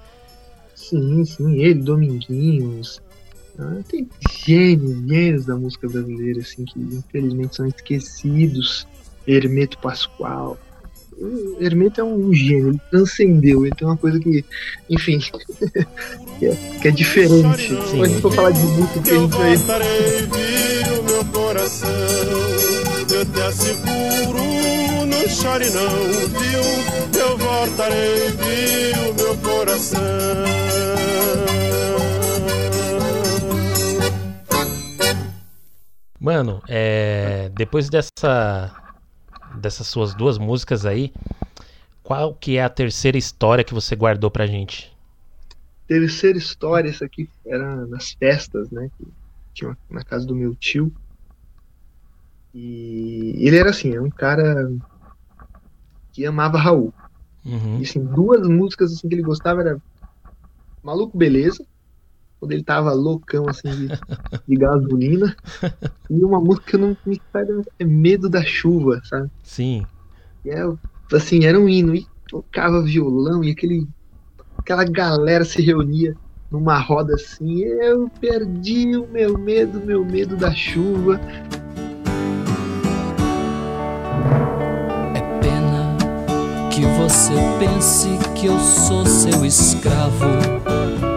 Sim, 0.74 1.24
sim, 1.24 1.60
ele, 1.62 1.80
Dominguinhos. 1.80 3.00
Ah, 3.58 3.78
tem 3.88 4.08
gênios, 4.44 5.06
gênios 5.08 5.44
da 5.46 5.54
música 5.56 5.88
brasileira, 5.88 6.40
assim, 6.40 6.64
que 6.64 6.78
infelizmente 6.80 7.54
são 7.54 7.66
esquecidos. 7.66 8.86
Hermeto 9.26 9.78
Pascoal. 9.78 10.58
O 11.18 11.56
Hermeto 11.60 12.00
é 12.00 12.04
um 12.04 12.32
gênio, 12.34 12.70
ele 12.70 12.80
transcendeu, 12.90 13.64
ele 13.64 13.74
tem 13.74 13.86
uma 13.86 13.96
coisa 13.96 14.18
que, 14.18 14.44
enfim, 14.90 15.18
que, 16.38 16.46
é, 16.46 16.56
que 16.82 16.88
é 16.88 16.90
diferente. 16.90 17.68
Sim. 17.90 18.02
A 18.02 18.08
gente 18.08 18.20
for 18.20 18.32
falar 18.32 18.50
de 18.50 18.60
música, 18.60 19.00
que 19.00 19.10
a 19.10 19.14
Eu 19.14 19.20
gente 19.22 19.36
vai. 19.36 19.56
voltarei, 19.56 20.10
viu, 20.22 21.02
meu 21.04 21.24
coração. 21.26 21.88
Eu 23.10 23.24
te 23.26 23.40
asseguro, 23.40 25.06
não 25.06 25.28
chore 25.28 25.70
não, 25.70 25.90
viu? 26.40 27.20
Eu 27.20 27.38
voltarei, 27.38 28.28
viu, 28.30 29.14
meu 29.14 29.36
coração. 29.38 30.00
Mano, 36.20 36.62
é, 36.68 37.50
depois 37.54 37.88
dessa 37.90 38.72
dessas 39.64 39.86
suas 39.86 40.14
duas 40.14 40.38
músicas 40.38 40.86
aí, 40.86 41.12
qual 42.02 42.34
que 42.34 42.56
é 42.56 42.62
a 42.62 42.68
terceira 42.68 43.18
história 43.18 43.64
que 43.64 43.74
você 43.74 43.96
guardou 43.96 44.30
pra 44.30 44.46
gente? 44.46 44.92
Terceira 45.86 46.38
história, 46.38 46.88
essa 46.88 47.04
aqui 47.04 47.28
era 47.44 47.86
nas 47.86 48.12
festas, 48.12 48.70
né? 48.70 48.90
Tinha 49.52 49.76
na 49.90 50.04
casa 50.04 50.26
do 50.26 50.34
meu 50.34 50.54
tio. 50.54 50.92
E 52.54 53.34
ele 53.38 53.56
era 53.56 53.70
assim, 53.70 53.94
é 53.94 54.00
um 54.00 54.10
cara 54.10 54.70
que 56.12 56.24
amava 56.24 56.58
Raul. 56.58 56.92
Uhum. 57.44 57.80
E 57.80 57.82
assim, 57.82 58.04
duas 58.04 58.46
músicas 58.46 58.92
assim 58.92 59.08
que 59.08 59.14
ele 59.14 59.22
gostava 59.22 59.60
era 59.60 59.82
Maluco 60.82 61.16
Beleza, 61.16 61.66
quando 62.44 62.52
ele 62.52 62.62
tava 62.62 62.92
loucão 62.92 63.48
assim 63.48 63.70
de, 63.70 63.88
de 64.46 64.56
gasolina, 64.56 65.34
e 66.10 66.22
uma 66.22 66.38
música 66.38 66.66
que 66.66 66.76
eu 66.76 66.80
não 66.80 66.96
me 67.06 67.20
faz 67.32 67.48
é 67.78 67.84
Medo 67.84 68.28
da 68.28 68.44
Chuva, 68.44 69.00
sabe? 69.04 69.30
Sim. 69.42 69.86
E 70.44 70.50
é, 70.50 70.62
assim, 71.10 71.46
era 71.46 71.58
um 71.58 71.66
hino, 71.66 71.94
e 71.94 72.06
tocava 72.28 72.82
violão, 72.82 73.42
e 73.42 73.50
aquele, 73.50 73.88
aquela 74.58 74.84
galera 74.84 75.42
se 75.42 75.62
reunia 75.62 76.14
numa 76.50 76.78
roda 76.78 77.14
assim, 77.14 77.62
eu 77.62 78.10
perdi 78.20 78.94
o 78.94 79.08
meu 79.08 79.38
medo, 79.38 79.80
meu 79.80 80.04
medo 80.04 80.36
da 80.36 80.52
chuva. 80.52 81.18
É 85.14 85.40
pena 85.40 85.96
que 86.70 86.82
você 86.98 87.32
pense 87.58 88.08
que 88.34 88.46
eu 88.46 88.58
sou 88.58 89.06
seu 89.06 89.44
escravo. 89.46 91.13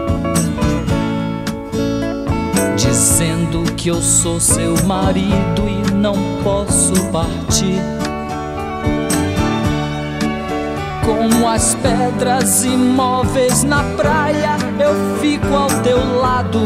Dizendo 2.76 3.62
que 3.74 3.88
eu 3.88 4.00
sou 4.00 4.40
seu 4.40 4.74
marido 4.84 5.68
e 5.68 5.92
não 5.94 6.14
posso 6.42 6.94
partir. 7.10 7.80
Como 11.04 11.48
as 11.48 11.74
pedras 11.76 12.64
imóveis 12.64 13.64
na 13.64 13.82
praia, 13.96 14.56
eu 14.78 15.20
fico 15.20 15.54
ao 15.54 15.68
teu 15.82 16.20
lado, 16.20 16.60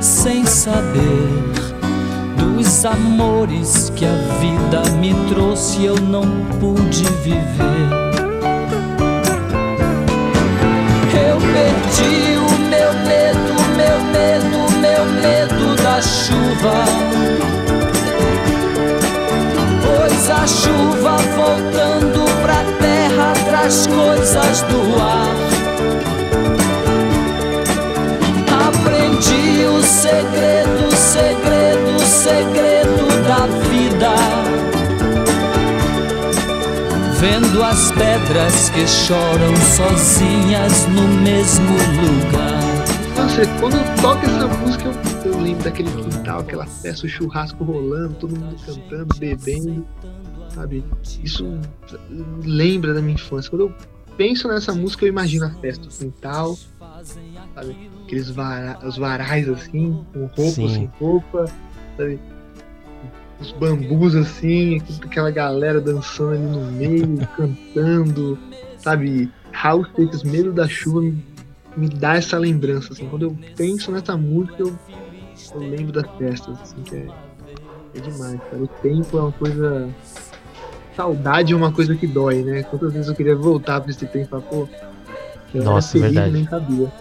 sem 0.00 0.44
saber 0.44 1.54
dos 2.64 2.84
amores 2.84 3.90
que 3.94 4.04
a 4.04 4.14
vida 4.40 4.82
me 4.98 5.14
trouxe, 5.28 5.84
eu 5.84 5.96
não 5.96 6.22
pude 6.60 7.04
viver. 7.22 7.88
Eu 11.14 11.36
perdi 11.52 12.38
o 12.38 12.58
meu 12.70 12.92
medo, 13.06 13.54
meu 13.76 13.98
medo, 14.12 14.63
meu 15.04 15.20
medo 15.20 15.76
da 15.82 16.00
chuva. 16.00 16.84
Pois 19.82 20.30
a 20.30 20.46
chuva 20.46 21.16
voltando 21.36 22.24
pra 22.42 22.64
terra 22.80 23.32
traz 23.44 23.86
coisas 23.86 24.62
do 24.62 25.00
ar. 25.00 25.34
Aprendi 28.68 29.66
o 29.66 29.82
segredo, 29.82 30.96
segredo, 30.96 32.00
segredo 32.06 33.08
da 33.26 33.46
vida. 33.68 34.14
Vendo 37.18 37.62
as 37.62 37.90
pedras 37.92 38.68
que 38.70 38.86
choram 38.86 39.56
sozinhas 39.56 40.86
no 40.88 41.08
mesmo 41.08 41.74
lugar. 42.02 42.63
Nossa, 43.24 43.40
quando 43.58 43.76
eu 43.78 44.02
toco 44.02 44.26
essa 44.26 44.46
música, 44.46 44.84
eu, 44.84 45.32
eu 45.32 45.40
lembro 45.40 45.64
daquele 45.64 45.90
quintal, 45.90 46.40
aquela 46.40 46.66
festa, 46.66 47.06
o 47.06 47.08
churrasco 47.08 47.64
rolando, 47.64 48.14
todo 48.16 48.38
mundo 48.38 48.54
cantando, 48.66 49.14
bebendo, 49.18 49.86
sabe? 50.50 50.84
Isso 51.22 51.58
lembra 52.44 52.92
da 52.92 53.00
minha 53.00 53.14
infância. 53.14 53.48
Quando 53.48 53.62
eu 53.62 53.74
penso 54.18 54.46
nessa 54.46 54.74
música, 54.74 55.06
eu 55.06 55.08
imagino 55.08 55.46
a 55.46 55.50
festa, 55.52 55.86
o 55.86 55.88
quintal, 55.88 56.54
sabe? 57.54 57.90
Aqueles 58.04 58.28
vara, 58.28 58.78
os 58.86 58.98
varais 58.98 59.48
assim, 59.48 60.04
com 60.12 60.26
roupa 60.26 60.42
Sim. 60.42 60.68
sem 60.68 60.92
roupa, 61.00 61.46
sabe? 61.96 62.20
Os 63.40 63.52
bambus 63.52 64.14
assim, 64.14 64.82
aquela 65.02 65.30
galera 65.30 65.80
dançando 65.80 66.32
ali 66.32 66.46
no 66.46 66.70
meio, 66.72 67.16
cantando, 67.34 68.38
sabe? 68.76 69.32
House 69.50 69.88
Takes 69.96 70.22
Medo 70.24 70.52
da 70.52 70.68
Chuva 70.68 71.10
me, 71.76 71.88
dá 71.88 72.16
essa 72.16 72.38
lembrança, 72.38 72.92
assim. 72.92 73.08
Quando 73.08 73.22
eu 73.22 73.36
penso 73.56 73.90
nessa 73.90 74.16
música, 74.16 74.56
eu, 74.58 74.78
eu 75.54 75.60
lembro 75.60 75.92
das 75.92 76.06
festas, 76.18 76.60
assim, 76.60 76.82
que 76.82 76.94
é, 76.96 77.06
é 77.94 78.00
demais, 78.00 78.40
cara. 78.50 78.62
O 78.62 78.68
tempo 78.68 79.18
é 79.18 79.20
uma 79.20 79.32
coisa. 79.32 79.88
Saudade 80.96 81.52
é 81.52 81.56
uma 81.56 81.72
coisa 81.72 81.94
que 81.94 82.06
dói, 82.06 82.42
né? 82.42 82.62
Quantas 82.64 82.92
vezes 82.92 83.08
eu 83.08 83.14
queria 83.14 83.34
voltar 83.34 83.80
pra 83.80 83.90
esse 83.90 84.06
tempo 84.06 84.26
e 84.26 84.28
falar, 84.28 84.42
pô. 84.42 84.68
era 85.52 85.64
Nossa, 85.64 85.92
feliz 85.92 86.10
e 86.10 86.14
verdade. 86.14 86.32
Nem 86.32 86.46
sabia. 86.46 86.92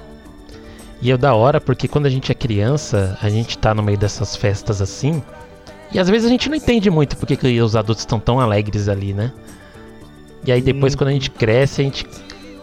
E 1.02 1.12
é 1.12 1.18
da 1.18 1.36
hora 1.36 1.60
porque 1.60 1.88
quando 1.88 2.06
a 2.06 2.10
gente 2.10 2.32
é 2.32 2.36
criança, 2.36 3.18
a 3.22 3.30
gente 3.30 3.58
tá 3.58 3.76
no 3.76 3.84
meio 3.84 3.98
dessas 3.98 4.36
festas 4.36 4.82
assim. 4.82 5.22
E 5.92 6.00
às 6.00 6.10
vezes 6.10 6.26
a 6.26 6.30
gente 6.30 6.50
não 6.50 6.56
entende 6.56 6.90
muito 6.90 7.18
porque 7.18 7.36
que 7.36 7.62
os 7.62 7.76
adultos 7.76 8.04
estão 8.04 8.20
tão 8.20 8.40
alegres 8.40 8.88
ali, 8.88 9.14
né? 9.14 9.32
E 10.46 10.52
aí 10.52 10.62
depois 10.62 10.94
Sim. 10.94 10.98
quando 10.98 11.10
a 11.10 11.14
gente 11.14 11.30
cresce, 11.30 11.82
a 11.82 11.84
gente 11.84 12.06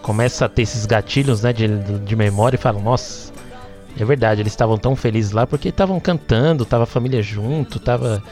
começa 0.02 0.44
a 0.46 0.48
ter 0.48 0.62
esses 0.62 0.86
gatilhos, 0.86 1.42
né, 1.42 1.52
de, 1.52 1.68
de 2.00 2.16
memória 2.16 2.56
e 2.56 2.60
fala, 2.60 2.80
nossa, 2.80 3.32
é 3.98 4.04
verdade, 4.04 4.40
eles 4.40 4.52
estavam 4.52 4.78
tão 4.78 4.96
felizes 4.96 5.32
lá 5.32 5.46
porque 5.46 5.68
estavam 5.68 5.98
cantando, 6.00 6.64
tava 6.64 6.84
a 6.84 6.86
família 6.86 7.22
junto, 7.22 7.78
tava 7.80 8.22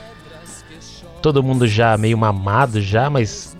todo 1.20 1.42
mundo 1.42 1.66
já 1.66 1.96
meio 1.98 2.16
mamado 2.16 2.81
já, 2.81 3.11
mas 3.11 3.57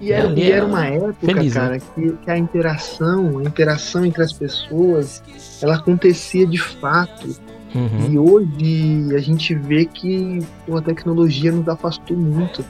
E 0.00 0.12
era, 0.12 0.28
e 0.38 0.50
era 0.50 0.64
uma 0.66 0.86
época, 0.86 1.14
feliz, 1.24 1.54
né? 1.56 1.60
cara, 1.60 1.78
que, 1.80 2.16
que 2.18 2.30
a 2.30 2.36
interação, 2.38 3.38
a 3.38 3.44
interação 3.44 4.04
entre 4.04 4.22
as 4.22 4.32
pessoas, 4.32 5.22
ela 5.60 5.76
acontecia 5.76 6.46
de 6.46 6.58
fato. 6.58 7.36
uhum, 7.74 8.10
E 8.10 8.18
hoje 8.18 9.14
a 9.14 9.20
gente 9.20 9.54
vê 9.54 9.86
que 9.86 10.40
pô, 10.66 10.76
a 10.76 10.82
tecnologia 10.82 11.52
nos 11.52 11.68
afastou 11.68 12.16
muito. 12.16 12.64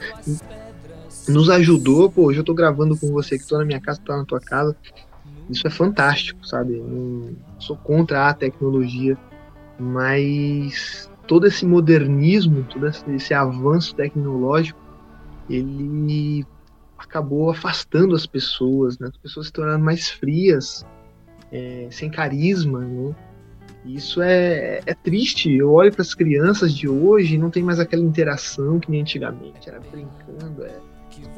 Nos 1.29 1.49
ajudou, 1.49 2.11
pô, 2.11 2.27
hoje 2.27 2.41
eu 2.41 2.45
tô 2.45 2.53
gravando 2.53 2.97
com 2.99 3.13
você 3.13 3.39
que 3.39 3.47
tô 3.47 3.57
na 3.57 3.65
minha 3.65 3.81
casa, 3.81 4.01
tô 4.05 4.17
na 4.17 4.25
tua 4.25 4.41
casa. 4.41 4.77
Isso 5.49 5.67
é 5.67 5.71
fantástico, 5.71 6.45
sabe? 6.47 6.81
Não 6.81 7.37
sou 7.59 7.77
contra 7.77 8.29
a 8.29 8.35
tecnologia, 8.35 9.17
mas 9.79 11.11
todo 11.27 11.47
esse 11.47 11.65
modernismo, 11.65 12.65
todo 12.65 12.89
esse, 12.89 13.33
avanço 13.33 13.95
tecnológico, 13.95 14.81
ele 15.49 16.45
acabou 16.99 17.51
afastando 17.51 18.15
as 18.15 18.27
pessoas, 18.27 18.99
né? 18.99 19.09
As 19.09 19.17
pessoas 19.17 19.47
se 19.47 19.53
tornaram 19.53 19.83
mais 19.83 20.11
frias, 20.11 20.85
é, 21.53 21.87
sem 21.91 22.11
carisma, 22.11 22.81
né? 22.81 23.15
Isso 23.85 24.23
é, 24.23 24.81
é 24.87 24.95
triste. 24.95 25.53
Eu 25.53 25.73
olho 25.73 25.93
para 25.93 26.03
as 26.03 26.15
crianças 26.15 26.73
de 26.73 26.89
hoje 26.89 27.35
e 27.35 27.39
não 27.39 27.51
tem 27.51 27.63
mais 27.63 27.81
aquela 27.81 28.03
interação 28.03 28.79
que 28.79 28.91
nem 28.91 29.01
antigamente. 29.01 29.69
Era 29.69 29.81
brincando, 29.81 30.65
é 30.65 30.92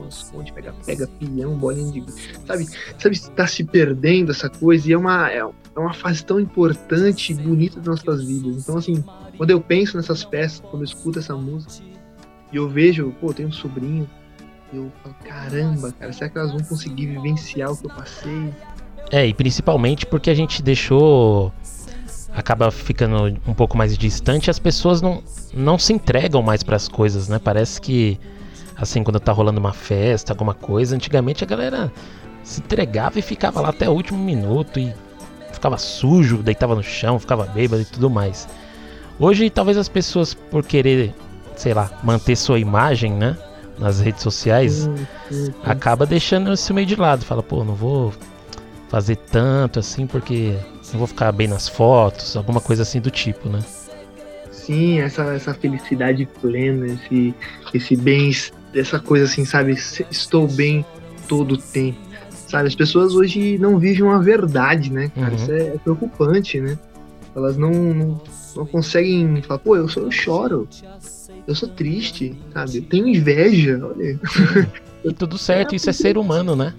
esconde, 0.08 0.52
pega, 0.52 0.74
pega, 0.84 1.06
pião, 1.06 1.56
bolinha 1.56 1.92
de. 1.92 2.04
Sabe, 2.46 2.66
sabe, 2.98 3.14
está 3.14 3.46
se 3.46 3.64
perdendo 3.64 4.30
essa 4.30 4.48
coisa 4.48 4.88
e 4.88 4.92
é 4.92 4.98
uma, 4.98 5.30
é, 5.30 5.38
é 5.38 5.78
uma 5.78 5.92
fase 5.92 6.24
tão 6.24 6.38
importante 6.38 7.32
e 7.32 7.34
bonita 7.34 7.80
das 7.80 8.02
nossas 8.04 8.24
vidas. 8.24 8.62
Então, 8.62 8.76
assim, 8.76 9.02
quando 9.36 9.50
eu 9.50 9.60
penso 9.60 9.96
nessas 9.96 10.22
festas, 10.22 10.60
quando 10.70 10.82
eu 10.82 10.86
escuto 10.86 11.18
essa 11.18 11.34
música 11.36 11.84
e 12.52 12.56
eu 12.56 12.68
vejo, 12.68 13.12
pô, 13.20 13.28
eu 13.28 13.34
tenho 13.34 13.48
um 13.48 13.52
sobrinho, 13.52 14.08
eu 14.72 14.90
falo, 15.02 15.14
caramba, 15.24 15.92
cara, 15.92 16.12
será 16.12 16.28
que 16.28 16.38
elas 16.38 16.52
vão 16.52 16.60
conseguir 16.62 17.06
vivenciar 17.06 17.72
o 17.72 17.76
que 17.76 17.86
eu 17.86 17.90
passei? 17.90 18.52
É, 19.10 19.26
e 19.26 19.34
principalmente 19.34 20.06
porque 20.06 20.30
a 20.30 20.34
gente 20.34 20.62
deixou. 20.62 21.52
Acaba 22.32 22.68
ficando 22.72 23.38
um 23.46 23.54
pouco 23.54 23.76
mais 23.76 23.96
distante, 23.96 24.50
as 24.50 24.58
pessoas 24.58 25.00
não, 25.00 25.22
não 25.52 25.78
se 25.78 25.92
entregam 25.92 26.42
mais 26.42 26.64
pras 26.64 26.88
coisas, 26.88 27.28
né? 27.28 27.38
Parece 27.38 27.80
que, 27.80 28.18
assim, 28.76 29.02
quando 29.02 29.20
tá 29.20 29.32
rolando 29.32 29.60
uma 29.60 29.72
festa, 29.72 30.32
alguma 30.32 30.54
coisa, 30.54 30.94
antigamente 30.94 31.44
a 31.44 31.46
galera 31.46 31.92
se 32.42 32.60
entregava 32.60 33.18
e 33.18 33.22
ficava 33.22 33.60
lá 33.60 33.70
até 33.70 33.88
o 33.88 33.92
último 33.92 34.22
minuto 34.22 34.78
e 34.78 34.94
ficava 35.52 35.78
sujo, 35.78 36.42
deitava 36.42 36.74
no 36.74 36.82
chão, 36.82 37.18
ficava 37.18 37.44
bêbado 37.46 37.82
e 37.82 37.86
tudo 37.86 38.10
mais. 38.10 38.48
Hoje, 39.18 39.48
talvez 39.48 39.78
as 39.78 39.88
pessoas, 39.88 40.34
por 40.34 40.64
querer, 40.64 41.14
sei 41.56 41.72
lá, 41.72 41.90
manter 42.02 42.36
sua 42.36 42.58
imagem, 42.58 43.12
né? 43.12 43.36
Nas 43.78 44.00
redes 44.00 44.22
sociais, 44.22 44.88
acaba 45.64 46.06
deixando 46.06 46.52
isso 46.52 46.72
meio 46.74 46.86
de 46.86 46.96
lado. 46.96 47.24
Fala, 47.24 47.42
pô, 47.42 47.64
não 47.64 47.74
vou 47.74 48.12
fazer 48.88 49.16
tanto 49.16 49.80
assim 49.80 50.06
porque 50.06 50.56
não 50.92 50.98
vou 50.98 51.08
ficar 51.08 51.32
bem 51.32 51.48
nas 51.48 51.68
fotos, 51.68 52.36
alguma 52.36 52.60
coisa 52.60 52.82
assim 52.82 53.00
do 53.00 53.10
tipo, 53.10 53.48
né? 53.48 53.60
Sim, 54.52 55.00
essa, 55.00 55.24
essa 55.34 55.52
felicidade 55.52 56.26
plena, 56.40 56.86
esse, 56.86 57.34
esse 57.74 57.96
bem, 57.96 58.30
essa 58.74 58.98
coisa 58.98 59.24
assim, 59.24 59.44
sabe? 59.44 59.72
Estou 60.10 60.48
bem 60.48 60.84
todo 61.28 61.52
o 61.52 61.58
tempo. 61.58 61.98
Sabe, 62.30 62.68
as 62.68 62.74
pessoas 62.74 63.14
hoje 63.14 63.58
não 63.58 63.78
vivem 63.78 64.02
uma 64.02 64.22
verdade, 64.22 64.92
né, 64.92 65.10
cara? 65.14 65.30
Uhum. 65.30 65.36
Isso 65.36 65.52
é, 65.52 65.66
é 65.68 65.78
preocupante, 65.78 66.60
né? 66.60 66.78
Elas 67.34 67.56
não, 67.56 67.72
não, 67.72 68.20
não 68.54 68.66
conseguem 68.66 69.42
falar, 69.42 69.58
pô, 69.58 69.76
eu, 69.76 69.88
sou, 69.88 70.04
eu 70.04 70.10
choro, 70.10 70.68
eu 71.46 71.54
sou 71.54 71.68
triste, 71.68 72.36
sabe? 72.52 72.78
Eu 72.78 72.82
tenho 72.82 73.08
inveja, 73.08 73.80
olha. 73.82 74.20
E 75.04 75.12
tudo 75.12 75.36
certo, 75.36 75.74
isso 75.74 75.90
é 75.90 75.92
ser 75.92 76.16
humano, 76.16 76.56
né? 76.56 76.72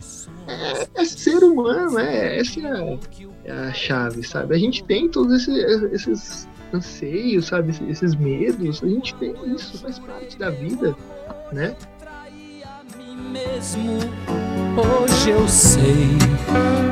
É, 0.47 1.01
é 1.01 1.05
ser 1.05 1.43
humano, 1.43 1.99
é. 1.99 2.39
Essa 2.39 2.59
é 2.59 2.71
a, 2.71 2.97
é 3.45 3.51
a 3.51 3.73
chave, 3.73 4.23
sabe? 4.23 4.55
A 4.55 4.57
gente 4.57 4.83
tem 4.83 5.09
todos 5.09 5.47
esses, 5.47 5.83
esses 5.91 6.47
anseios, 6.73 7.47
sabe? 7.47 7.73
Esses 7.89 8.15
medos, 8.15 8.81
a 8.83 8.87
gente 8.87 9.13
tem 9.15 9.33
isso, 9.53 9.77
faz 9.77 9.99
parte 9.99 10.37
da 10.37 10.49
vida, 10.49 10.95
né? 11.51 11.75
mesmo. 13.35 13.99
Hoje 14.77 15.31
eu 15.31 15.47
sei 15.47 16.17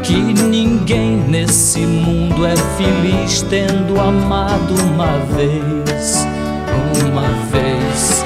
que 0.04 0.16
ninguém 0.16 1.18
nesse 1.18 1.80
mundo 1.80 2.46
é 2.46 2.56
feliz 2.78 3.42
tendo 3.44 4.00
amado 4.00 4.74
uma 4.94 5.20
vez, 5.36 6.26
uma 7.06 7.30
vez. 7.50 8.26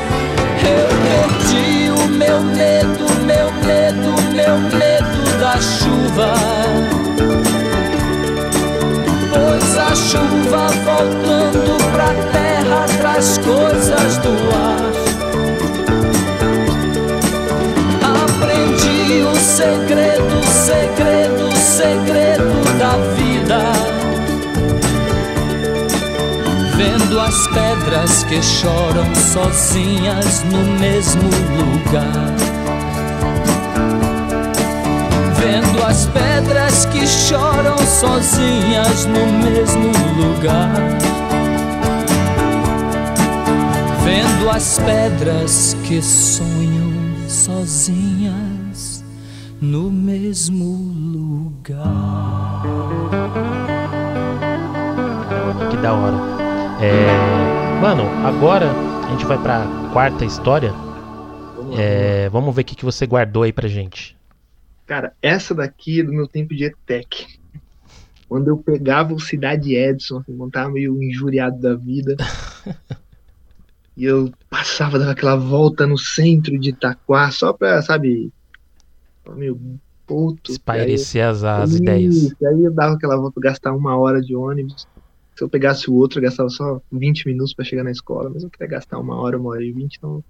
Eu 0.64 0.88
perdi 1.04 1.90
o 1.92 2.08
meu 2.08 2.42
medo, 2.42 3.06
meu 3.26 3.52
medo, 3.66 4.22
meu 4.34 4.58
medo 4.78 5.40
da 5.40 5.60
chuva. 5.60 6.34
Pois 9.30 9.78
a 9.78 9.96
chuva 9.96 10.68
voltando 10.86 11.78
pra 11.92 12.14
terra 12.32 12.86
traz 13.00 13.38
coisas 13.38 14.18
do 14.18 14.30
ar. 14.56 14.87
Segredo, 19.58 20.44
segredo, 20.46 21.52
segredo 21.58 22.78
da 22.78 22.96
vida. 23.16 23.58
Vendo 26.76 27.20
as 27.20 27.48
pedras 27.48 28.24
que 28.26 28.40
choram 28.44 29.16
sozinhas 29.16 30.44
no 30.44 30.64
mesmo 30.80 31.32
lugar. 31.58 32.36
Vendo 35.40 35.84
as 35.84 36.06
pedras 36.06 36.86
que 36.86 37.08
choram 37.08 37.78
sozinhas 37.80 39.08
no 39.08 39.26
mesmo 39.44 39.92
lugar. 40.22 40.72
Vendo 44.04 44.52
as 44.52 44.78
pedras 44.78 45.76
que 45.84 46.00
sonham 46.00 46.94
sozinhas 47.28 48.17
mesmo 50.28 50.66
lugar. 51.14 52.62
Que 55.72 55.78
da 55.78 55.94
hora. 55.94 56.18
É, 56.82 57.80
Mano, 57.82 58.04
agora 58.26 58.70
a 59.06 59.12
gente 59.12 59.26
vai 59.26 59.42
pra 59.42 59.66
quarta 59.94 60.26
história. 60.26 60.72
Vamos. 61.56 61.80
É, 61.80 62.28
vamos 62.28 62.54
ver 62.54 62.64
o 62.64 62.66
que, 62.66 62.76
que 62.76 62.84
você 62.84 63.08
guardou 63.08 63.44
aí 63.44 63.54
pra 63.54 63.70
gente. 63.70 64.18
Cara, 64.86 65.14
essa 65.22 65.56
daqui 65.56 66.02
é 66.02 66.04
do 66.04 66.12
meu 66.12 66.28
tempo 66.28 66.54
de 66.54 66.66
ETEC. 66.66 67.40
Quando 68.28 68.50
eu 68.50 68.58
pegava 68.58 69.14
o 69.14 69.20
Cidade 69.20 69.76
Edson, 69.76 70.18
assim, 70.18 70.36
quando 70.36 70.52
tava 70.52 70.70
meio 70.72 71.02
injuriado 71.02 71.58
da 71.62 71.74
vida. 71.74 72.18
e 73.96 74.04
eu 74.04 74.30
passava, 74.50 75.00
dava 75.00 75.12
aquela 75.12 75.38
volta 75.38 75.88
no 75.88 75.98
centro 75.98 76.60
de 76.60 76.72
Itaquá, 76.72 77.32
só 77.32 77.54
pra, 77.54 77.82
sabe, 77.82 78.30
meio 79.36 79.80
puto. 80.08 80.52
Espairecer 80.52 81.26
as, 81.26 81.44
as 81.44 81.72
Isso, 81.72 81.82
ideias. 81.82 82.14
Aí 82.44 82.64
eu 82.64 82.74
dava 82.74 82.96
aquela 82.96 83.18
volta, 83.18 83.40
gastar 83.42 83.74
uma 83.76 83.98
hora 83.98 84.22
de 84.22 84.36
ônibus. 84.36 84.88
Se 85.38 85.44
eu 85.44 85.50
pegasse 85.50 85.90
o 85.90 85.94
outro, 85.94 86.18
eu 86.20 86.24
gastava 86.24 86.50
só 86.50 86.82
20 86.92 87.26
minutos 87.28 87.54
pra 87.54 87.64
chegar 87.66 87.84
na 87.84 87.92
escola, 87.92 88.30
mas 88.30 88.44
eu 88.44 88.50
queria 88.50 88.68
gastar 88.68 89.00
uma 89.00 89.16
hora, 89.22 89.38
uma 89.38 89.50
hora 89.50 89.64
e 89.64 89.72
vinte, 89.72 89.98
então 89.98 90.16
eu 90.16 90.26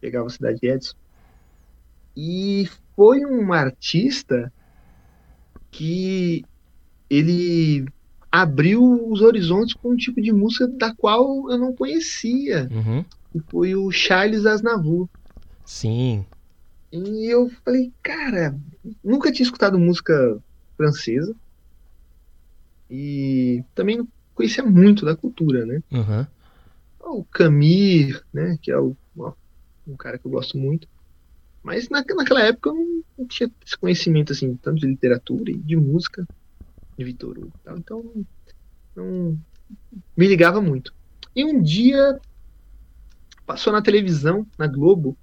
pegava 0.00 0.26
a 0.26 0.30
Cidade 0.30 0.58
Edson. 0.62 0.94
E 2.16 2.68
foi 2.96 3.24
um 3.24 3.52
artista 3.52 4.52
que 5.70 6.44
ele 7.08 7.86
abriu 8.30 8.82
os 9.10 9.20
horizontes 9.20 9.74
com 9.74 9.92
um 9.92 9.96
tipo 9.96 10.20
de 10.20 10.32
música 10.32 10.68
da 10.68 10.94
qual 10.94 11.50
eu 11.50 11.58
não 11.58 11.74
conhecia, 11.74 12.68
Uhum. 12.70 13.04
que 13.32 13.40
foi 13.50 13.74
o 13.74 13.90
Charles 13.90 14.46
Aznavour. 14.46 15.08
Sim. 15.64 16.24
E 16.92 17.26
eu 17.32 17.48
falei, 17.64 17.92
cara, 18.02 18.58
nunca 19.02 19.30
tinha 19.30 19.44
escutado 19.44 19.78
música 19.78 20.38
francesa. 20.76 21.34
E 22.90 23.62
também 23.74 23.98
não 23.98 24.08
conhecia 24.34 24.64
muito 24.64 25.04
da 25.04 25.14
cultura, 25.14 25.64
né? 25.64 25.82
Uhum. 25.92 26.26
O 27.00 27.24
Camille, 27.24 28.20
né? 28.32 28.58
Que 28.60 28.72
é 28.72 28.78
o, 28.78 28.96
ó, 29.16 29.32
um 29.86 29.96
cara 29.96 30.18
que 30.18 30.26
eu 30.26 30.30
gosto 30.30 30.58
muito. 30.58 30.88
Mas 31.62 31.88
na, 31.88 32.04
naquela 32.16 32.42
época 32.42 32.70
eu 32.70 32.74
não, 32.74 33.02
não 33.18 33.26
tinha 33.26 33.50
esse 33.64 33.76
conhecimento, 33.76 34.32
assim, 34.32 34.56
tanto 34.56 34.80
de 34.80 34.86
literatura 34.86 35.50
e 35.50 35.58
de 35.58 35.76
música, 35.76 36.26
de 36.98 37.04
Vitor 37.04 37.38
Hugo 37.38 37.52
tal. 37.62 37.78
Então, 37.78 38.26
não 38.96 39.38
me 40.16 40.26
ligava 40.26 40.60
muito. 40.60 40.92
E 41.36 41.44
um 41.44 41.62
dia 41.62 42.18
passou 43.46 43.72
na 43.72 43.82
televisão, 43.82 44.46
na 44.58 44.66
Globo, 44.66 45.16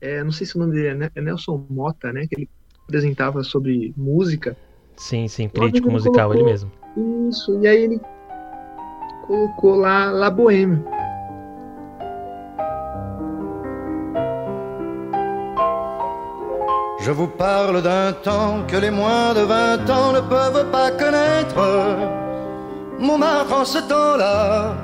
é, 0.00 0.22
não 0.22 0.30
sei 0.32 0.46
se 0.46 0.56
o 0.56 0.58
nome 0.60 0.72
dele 0.74 1.04
é, 1.04 1.10
é 1.14 1.20
Nelson 1.20 1.66
Mota, 1.70 2.12
né? 2.12 2.26
Que 2.26 2.34
ele 2.36 2.48
apresentava 2.84 3.42
sobre 3.42 3.92
música. 3.96 4.56
Sim, 4.96 5.28
sim, 5.28 5.48
crítico 5.48 5.88
ele 5.88 5.94
musical, 5.94 6.32
ele 6.32 6.42
colocou- 6.42 6.70
mesmo. 6.96 7.28
Isso, 7.28 7.60
e 7.60 7.66
aí 7.66 7.82
ele 7.84 8.00
colocou 9.26 9.74
lá 9.76 10.10
La 10.10 10.30
Bohème. 10.30 10.82
Je 16.98 17.10
vous 17.12 17.28
parle 17.28 17.82
d'un 17.82 18.12
temps 18.22 18.64
que 18.66 18.76
les 18.76 18.90
moins 18.90 19.34
de 19.34 19.40
20 19.42 19.90
ans 19.90 20.12
ne 20.12 20.20
peuvent 20.20 20.70
pas 20.70 20.90
connaître. 20.90 21.60
Montmartre 22.98 23.52
en 23.60 23.64
ce 23.64 23.78
temps-là 23.78 24.74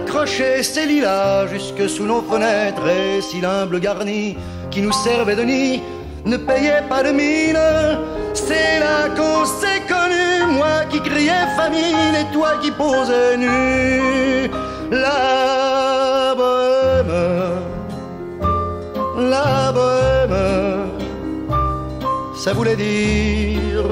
accrochait 0.00 0.62
ses 0.62 0.86
lilas 0.86 1.46
jusque 1.46 1.88
sous 1.88 2.04
nos 2.04 2.22
fenêtres 2.22 2.86
et 2.88 3.20
si 3.20 3.40
l'humble 3.40 3.80
garni 3.80 4.36
qui 4.70 4.80
nous 4.82 4.92
servait 4.92 5.36
de 5.36 5.42
nid 5.42 5.82
ne 6.24 6.36
payait 6.36 6.84
pas 6.88 7.02
de 7.02 7.10
mine. 7.10 7.58
C'est 8.34 8.78
là 8.78 9.08
qu'on 9.16 9.44
s'est 9.44 9.82
connu, 9.94 10.56
moi 10.58 10.84
qui 10.90 11.00
criais 11.00 11.46
famine 11.56 12.14
et 12.20 12.32
toi 12.32 12.50
qui 12.62 12.70
posais 12.70 13.36
nu. 13.36 14.50
La 14.90 16.34
bohème 16.36 17.60
la 19.34 19.70
bohème, 19.72 20.88
ça 22.34 22.52
voulait 22.52 22.76
dire 22.76 23.84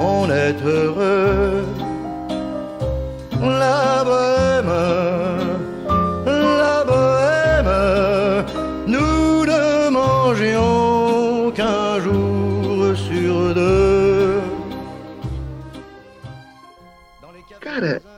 on 0.00 0.28
est 0.30 0.60
heureux. 0.64 1.64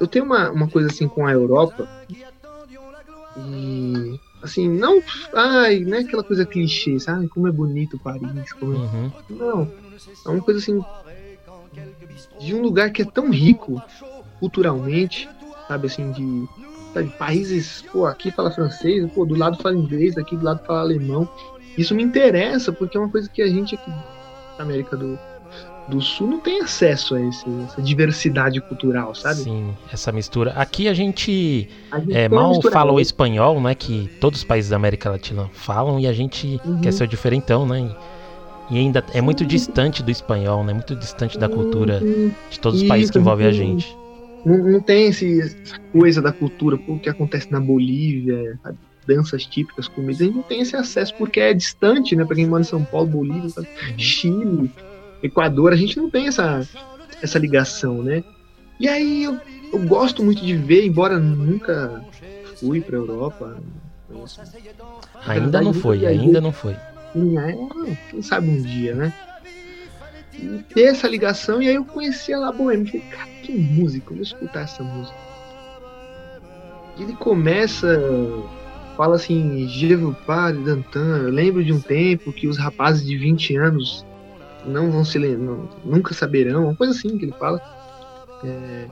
Eu 0.06 0.08
tenho 0.08 0.24
uma, 0.24 0.50
uma 0.50 0.68
coisa 0.68 0.88
assim 0.88 1.08
com 1.08 1.26
a 1.26 1.32
Europa. 1.32 1.88
E 3.36 4.18
assim, 4.42 4.68
não, 4.68 5.02
ai, 5.34 5.80
não 5.80 5.96
é 5.96 6.00
aquela 6.00 6.22
coisa 6.22 6.46
clichê, 6.46 6.98
sabe? 7.00 7.28
Como 7.28 7.48
é 7.48 7.52
bonito 7.52 7.98
Paris, 7.98 8.52
como 8.52 8.74
é... 8.74 8.76
Uhum. 8.76 9.10
Não, 9.30 9.72
é 10.24 10.28
uma 10.28 10.40
coisa 10.40 10.60
assim 10.60 10.80
de 12.40 12.54
um 12.54 12.62
lugar 12.62 12.90
que 12.90 13.02
é 13.02 13.04
tão 13.04 13.30
rico 13.30 13.82
culturalmente, 14.38 15.28
sabe 15.66 15.88
assim, 15.88 16.12
de 16.12 16.48
sabe, 16.94 17.10
países, 17.18 17.82
pô, 17.92 18.06
aqui 18.06 18.30
fala 18.30 18.50
francês, 18.50 19.10
pô, 19.12 19.26
do 19.26 19.34
lado 19.34 19.60
fala 19.60 19.76
inglês, 19.76 20.16
aqui 20.16 20.36
do 20.36 20.44
lado 20.44 20.64
fala 20.64 20.80
alemão. 20.80 21.28
Isso 21.76 21.94
me 21.94 22.02
interessa 22.02 22.72
porque 22.72 22.96
é 22.96 23.00
uma 23.00 23.10
coisa 23.10 23.28
que 23.28 23.42
a 23.42 23.48
gente 23.48 23.74
aqui 23.74 23.90
na 23.90 24.64
América 24.64 24.96
do, 24.96 25.18
do 25.88 26.00
Sul 26.00 26.26
não 26.28 26.40
tem 26.40 26.60
acesso 26.60 27.14
a 27.14 27.20
esse, 27.20 27.44
essa 27.64 27.80
diversidade 27.80 28.60
cultural, 28.60 29.14
sabe? 29.14 29.40
Sim, 29.40 29.74
essa 29.92 30.10
mistura. 30.10 30.50
Aqui 30.52 30.88
a 30.88 30.94
gente 30.94 31.68
A 31.90 32.00
gente 32.00 32.14
é, 32.14 32.28
mal 32.28 32.60
fala 32.62 32.92
o 32.92 33.00
espanhol, 33.00 33.60
né? 33.60 33.74
Que 33.74 34.10
todos 34.20 34.40
os 34.40 34.44
países 34.44 34.70
da 34.70 34.76
América 34.76 35.10
Latina 35.10 35.48
falam 35.52 36.00
e 36.00 36.06
a 36.06 36.12
gente 36.12 36.60
Uhum. 36.64 36.80
quer 36.80 36.92
ser 36.92 37.04
o 37.04 37.08
diferentão, 37.08 37.66
né? 37.66 37.94
E, 38.70 38.78
ainda 38.78 39.04
é 39.14 39.20
muito 39.20 39.44
distante 39.46 40.02
do 40.02 40.10
espanhol, 40.10 40.64
né? 40.64 40.72
Muito 40.72 40.96
distante 40.96 41.38
da 41.38 41.48
cultura 41.48 42.00
Uhum. 42.02 42.32
de 42.50 42.58
todos 42.58 42.82
os 42.82 42.88
países 42.88 43.10
que 43.10 43.18
Isso, 43.18 43.20
envolvem 43.20 43.46
a 43.46 43.52
gente. 43.52 43.96
Não, 44.44 44.58
não 44.58 44.80
tem 44.80 45.06
esse, 45.06 45.40
essa 45.40 45.78
coisa 45.92 46.20
da 46.20 46.32
cultura, 46.32 46.78
o 46.86 46.98
que 46.98 47.08
acontece 47.08 47.50
na 47.50 47.60
Bolívia, 47.60 48.58
sabe? 48.62 48.78
danças 49.06 49.46
típicas, 49.46 49.86
comidas, 49.86 50.20
a 50.20 50.24
gente 50.24 50.34
não 50.34 50.42
tem 50.42 50.60
esse 50.60 50.74
acesso 50.74 51.14
porque 51.16 51.38
é 51.38 51.54
distante, 51.54 52.16
né? 52.16 52.24
Pra 52.24 52.34
quem 52.34 52.46
mora 52.46 52.62
em 52.62 52.64
São 52.64 52.84
Paulo, 52.84 53.06
Bolívia? 53.06 53.50
Uhum. 53.56 53.64
Chile, 53.96 54.70
Equador, 55.26 55.72
a 55.72 55.76
gente 55.76 55.96
não 55.96 56.10
tem 56.10 56.28
essa, 56.28 56.66
essa 57.22 57.38
ligação, 57.38 58.02
né? 58.02 58.24
E 58.78 58.88
aí 58.88 59.24
eu, 59.24 59.38
eu 59.72 59.78
gosto 59.86 60.22
muito 60.22 60.44
de 60.44 60.54
ver, 60.54 60.84
embora 60.84 61.18
nunca 61.18 62.04
fui 62.58 62.80
pra 62.80 62.96
Europa. 62.96 63.56
Ainda 65.26 65.60
não 65.60 65.72
foi, 65.72 66.06
ainda 66.06 66.40
não 66.40 66.52
foi. 66.52 66.76
Quem 68.10 68.22
sabe 68.22 68.48
um 68.48 68.60
dia, 68.60 68.94
né? 68.94 69.12
E 70.34 70.62
ter 70.74 70.84
essa 70.84 71.08
ligação, 71.08 71.62
e 71.62 71.68
aí 71.68 71.76
eu 71.76 71.84
conheci 71.84 72.32
a 72.32 72.38
La 72.38 72.52
Bohème. 72.52 72.86
Falei, 72.86 73.06
cara, 73.08 73.30
que 73.42 73.52
música, 73.52 74.12
vou 74.12 74.22
escutar 74.22 74.62
essa 74.62 74.82
música. 74.82 75.16
E 76.98 77.02
ele 77.02 77.14
começa, 77.14 77.98
fala 78.96 79.16
assim, 79.16 79.66
Je 79.68 79.94
veux 79.94 80.14
pas 80.26 80.52
d'antan. 80.52 81.18
Eu 81.22 81.30
lembro 81.30 81.64
de 81.64 81.72
um 81.72 81.80
tempo 81.80 82.32
que 82.32 82.46
os 82.46 82.58
rapazes 82.58 83.06
de 83.06 83.16
20 83.16 83.56
anos 83.56 84.05
não 84.66 84.90
vão 84.90 85.04
se 85.04 85.18
lembrar, 85.18 85.56
nunca 85.84 86.14
saberão, 86.14 86.64
uma 86.64 86.76
coisa 86.76 86.92
assim 86.92 87.16
que 87.18 87.24
ele 87.24 87.32
fala. 87.32 87.60
É... 88.44 88.86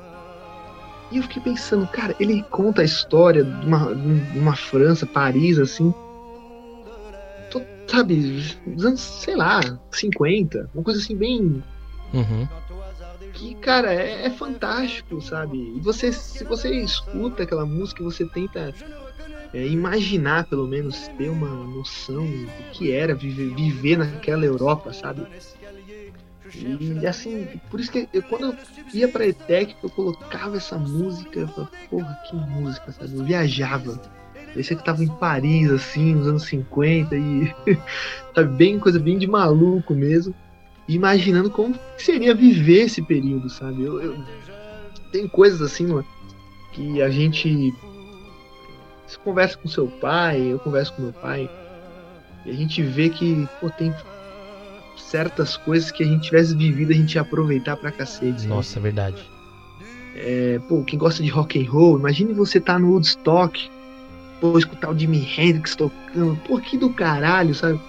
E 1.10 1.18
eu 1.18 1.22
fiquei 1.24 1.42
pensando, 1.42 1.86
cara, 1.88 2.14
ele 2.18 2.42
conta 2.50 2.82
a 2.82 2.84
história 2.84 3.44
de 3.44 3.66
uma, 3.66 3.94
de 3.94 4.38
uma 4.38 4.56
França, 4.56 5.06
Paris, 5.06 5.58
assim, 5.58 5.92
sabe, 7.94 8.42
dos 8.66 8.84
anos, 8.84 9.00
sei 9.00 9.36
lá, 9.36 9.60
50, 9.90 10.70
uma 10.74 10.82
coisa 10.82 11.00
assim 11.00 11.16
bem. 11.16 11.62
Uhum. 12.12 12.48
Que, 13.32 13.54
cara, 13.56 13.92
é, 13.92 14.26
é, 14.26 14.30
fantástico, 14.30 15.20
sabe? 15.20 15.74
E 15.76 15.80
você, 15.80 16.12
se 16.12 16.44
você 16.44 16.70
escuta 16.80 17.42
aquela 17.42 17.66
música, 17.66 18.02
você 18.02 18.24
tenta 18.24 18.72
é, 19.52 19.66
imaginar, 19.66 20.44
pelo 20.46 20.66
menos, 20.66 21.08
ter 21.18 21.28
uma 21.30 21.48
noção 21.48 22.24
do 22.24 22.70
que 22.72 22.92
era 22.92 23.14
viver, 23.14 23.54
viver 23.54 23.98
naquela 23.98 24.44
Europa, 24.44 24.92
sabe? 24.92 25.26
E 26.52 27.06
assim, 27.06 27.48
por 27.70 27.80
isso 27.80 27.90
que 27.90 28.08
eu, 28.12 28.22
quando 28.24 28.46
eu 28.46 28.56
ia 28.92 29.08
pra 29.08 29.26
ETEC, 29.26 29.76
eu 29.82 29.90
colocava 29.90 30.56
essa 30.56 30.76
música, 30.76 31.40
eu 31.40 31.48
falava, 31.48 31.72
porra, 31.88 32.18
que 32.28 32.36
música, 32.36 32.92
sabe? 32.92 33.16
Eu 33.16 33.24
viajava 33.24 34.00
Parecia 34.54 34.76
que 34.76 34.84
tava 34.84 35.02
em 35.02 35.08
Paris, 35.08 35.68
assim, 35.68 36.14
nos 36.14 36.28
anos 36.28 36.44
50 36.44 37.16
e. 37.16 37.52
sabe, 38.32 38.56
bem, 38.56 38.78
coisa 38.78 39.00
bem 39.00 39.18
de 39.18 39.26
maluco 39.26 39.92
mesmo. 39.92 40.32
imaginando 40.88 41.50
como 41.50 41.76
seria 41.98 42.32
viver 42.32 42.84
esse 42.84 43.02
período, 43.02 43.50
sabe? 43.50 43.82
Eu, 43.82 44.00
eu... 44.00 44.24
Tem 45.10 45.26
coisas 45.26 45.60
assim, 45.60 45.88
mano, 45.88 46.06
que 46.72 47.02
a 47.02 47.10
gente. 47.10 47.74
Você 49.04 49.18
conversa 49.18 49.58
com 49.58 49.68
seu 49.68 49.88
pai, 49.88 50.40
eu 50.40 50.58
converso 50.60 50.94
com 50.94 51.02
meu 51.02 51.12
pai, 51.12 51.50
e 52.46 52.50
a 52.50 52.54
gente 52.54 52.80
vê 52.80 53.08
que, 53.08 53.48
pô, 53.60 53.68
tem 53.70 53.92
certas 55.14 55.56
coisas 55.56 55.92
que 55.92 56.02
a 56.02 56.06
gente 56.06 56.24
tivesse 56.24 56.56
vivido, 56.56 56.90
a 56.90 56.94
gente 56.96 57.14
ia 57.14 57.20
aproveitar 57.20 57.76
pra 57.76 57.92
cacete. 57.92 58.48
Nossa, 58.48 58.80
é 58.80 58.82
verdade. 58.82 59.30
É, 60.16 60.60
pô, 60.68 60.82
quem 60.82 60.98
gosta 60.98 61.22
de 61.22 61.28
rock 61.28 61.60
and 61.60 61.70
roll, 61.70 61.98
imagine 61.98 62.32
você 62.32 62.58
tá 62.58 62.80
no 62.80 62.90
Woodstock 62.90 63.70
pô, 64.40 64.58
escutar 64.58 64.90
o 64.90 64.98
Jimi 64.98 65.26
Hendrix 65.38 65.76
tocando, 65.76 66.36
pô, 66.46 66.58
que 66.58 66.76
do 66.76 66.90
caralho, 66.90 67.54
sabe? 67.54 67.80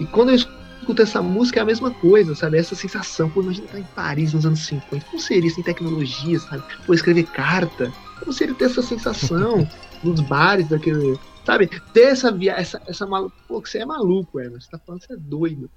E 0.00 0.06
quando 0.06 0.30
eu 0.30 0.36
escuto 0.36 1.02
essa 1.02 1.20
música 1.20 1.60
é 1.60 1.62
a 1.62 1.66
mesma 1.66 1.90
coisa, 1.90 2.34
sabe? 2.34 2.58
Essa 2.58 2.74
sensação, 2.74 3.28
pô, 3.28 3.42
imagina 3.42 3.66
estar 3.66 3.80
em 3.80 3.88
Paris 3.94 4.32
nos 4.32 4.46
anos 4.46 4.60
50, 4.66 5.04
como 5.04 5.20
seria 5.20 5.50
sem 5.50 5.64
tecnologia, 5.64 6.38
sabe? 6.38 6.62
Pô, 6.86 6.94
escrever 6.94 7.24
carta, 7.24 7.92
como 8.20 8.32
seria 8.32 8.54
ter 8.54 8.66
essa 8.66 8.82
sensação 8.82 9.68
nos 10.02 10.20
bares 10.20 10.68
daquele, 10.68 11.18
sabe? 11.44 11.68
Ter 11.92 12.04
essa 12.04 12.32
viagem, 12.32 12.62
essa, 12.62 12.80
essa 12.86 13.06
maluco, 13.06 13.34
pô, 13.46 13.60
que 13.60 13.68
você 13.68 13.78
é 13.78 13.86
maluco, 13.86 14.40
é, 14.40 14.48
você 14.48 14.68
tá 14.70 14.78
falando 14.78 15.00
que 15.00 15.08
você 15.08 15.14
é 15.14 15.16
doido. 15.16 15.70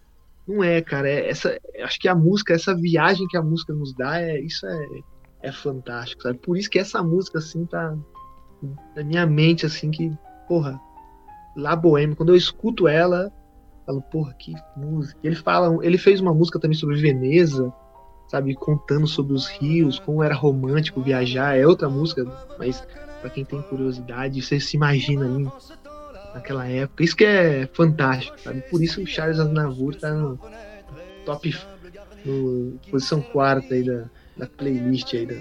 Não 0.52 0.62
é, 0.62 0.82
cara, 0.82 1.08
é 1.08 1.30
essa, 1.30 1.58
acho 1.82 1.98
que 1.98 2.10
a 2.10 2.16
música, 2.16 2.54
essa 2.54 2.76
viagem 2.76 3.26
que 3.28 3.38
a 3.38 3.42
música 3.42 3.74
nos 3.74 3.94
dá, 3.96 4.20
é, 4.20 4.38
isso 4.42 4.68
é, 4.68 4.88
é 5.44 5.52
fantástico, 5.52 6.24
sabe? 6.24 6.38
Por 6.40 6.58
isso 6.58 6.70
que 6.70 6.78
essa 6.78 7.02
música, 7.02 7.38
assim, 7.38 7.66
tá, 7.66 7.96
na 8.94 9.04
minha 9.04 9.26
mente, 9.26 9.66
assim, 9.66 9.90
que, 9.90 10.12
porra, 10.50 10.78
La 11.56 11.74
Bohème, 11.76 12.16
quando 12.16 12.30
eu 12.30 12.36
escuto 12.36 12.86
ela, 12.86 13.32
falo, 13.86 14.02
porra, 14.02 14.34
que 14.34 14.54
música. 14.76 15.18
Ele 15.24 15.36
fala, 15.36 15.78
ele 15.86 15.98
fez 15.98 16.20
uma 16.20 16.34
música 16.34 16.60
também 16.60 16.78
sobre 16.78 17.00
Veneza, 17.00 17.74
sabe, 18.28 18.54
contando 18.54 19.08
sobre 19.08 19.34
os 19.34 19.48
rios, 19.48 20.00
como 20.00 20.22
era 20.22 20.36
romântico 20.36 21.02
viajar, 21.02 21.58
é 21.58 21.66
outra 21.66 21.90
música, 21.90 22.26
mas 22.60 22.86
para 23.22 23.30
quem 23.30 23.46
tem 23.46 23.62
curiosidade, 23.62 24.42
você 24.42 24.60
se 24.60 24.76
imagina 24.76 25.26
ali 25.26 25.48
naquela 26.34 26.68
época. 26.68 27.04
Isso 27.04 27.16
que 27.16 27.26
é 27.26 27.68
fantástico, 27.74 28.40
sabe? 28.40 28.62
Por 28.70 28.84
isso 28.84 29.02
o 29.02 29.08
Charles 29.08 29.40
Aznavour 29.40 29.96
tá 29.96 30.12
no 30.12 30.40
top 31.26 31.56
no 32.26 32.80
posição 32.90 33.22
quarta 33.22 33.74
aí 33.74 33.84
da, 33.84 34.06
da 34.38 34.48
playlist 34.48 35.14
aí 35.14 35.26
da 35.26 35.36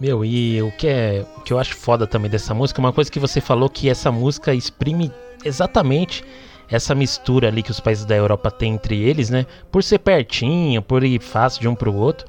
meu, 0.00 0.24
e 0.24 0.62
o 0.62 0.72
que 0.72 0.88
é 0.88 1.26
o 1.36 1.42
que 1.42 1.52
eu 1.52 1.58
acho 1.58 1.76
foda 1.76 2.06
também 2.06 2.30
dessa 2.30 2.54
música, 2.54 2.80
uma 2.80 2.92
coisa 2.92 3.10
que 3.10 3.20
você 3.20 3.38
falou 3.38 3.68
que 3.68 3.88
essa 3.88 4.10
música 4.10 4.54
exprime 4.54 5.12
exatamente 5.44 6.24
essa 6.70 6.94
mistura 6.94 7.48
ali 7.48 7.62
que 7.62 7.70
os 7.70 7.80
países 7.80 8.06
da 8.06 8.16
Europa 8.16 8.50
têm 8.50 8.74
entre 8.74 8.98
eles, 8.98 9.28
né? 9.28 9.44
Por 9.70 9.82
ser 9.82 9.98
pertinho, 9.98 10.80
por 10.80 11.04
ir 11.04 11.20
fácil 11.20 11.60
de 11.60 11.68
um 11.68 11.74
pro 11.74 11.92
outro. 11.92 12.26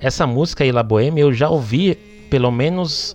Essa 0.00 0.26
música 0.26 0.64
aí, 0.64 0.72
La 0.72 0.82
Bohème, 0.82 1.20
eu 1.20 1.32
já 1.32 1.48
ouvi 1.48 1.94
pelo 2.30 2.50
menos 2.50 3.14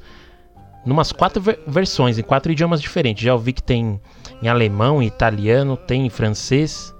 numas 0.86 1.12
quatro 1.12 1.42
ver 1.42 1.60
versões, 1.68 2.18
em 2.18 2.24
quatro 2.24 2.52
idiomas 2.52 2.82
diferentes. 2.82 3.24
Já 3.24 3.34
ouvi 3.34 3.54
que 3.54 3.64
tem 3.64 4.00
em 4.42 4.48
alemão, 4.48 5.02
em 5.02 5.08
italiano, 5.08 5.76
tem 5.76 6.06
em 6.06 6.10
francês, 6.10 6.94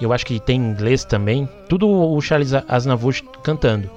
eu 0.00 0.12
acho 0.12 0.26
que 0.26 0.38
tem 0.38 0.60
em 0.60 0.70
inglês 0.70 1.04
também. 1.04 1.48
Tudo 1.68 1.88
o 1.88 2.20
Charles 2.20 2.52
Aznavour 2.68 3.14
cantando. 3.42 3.90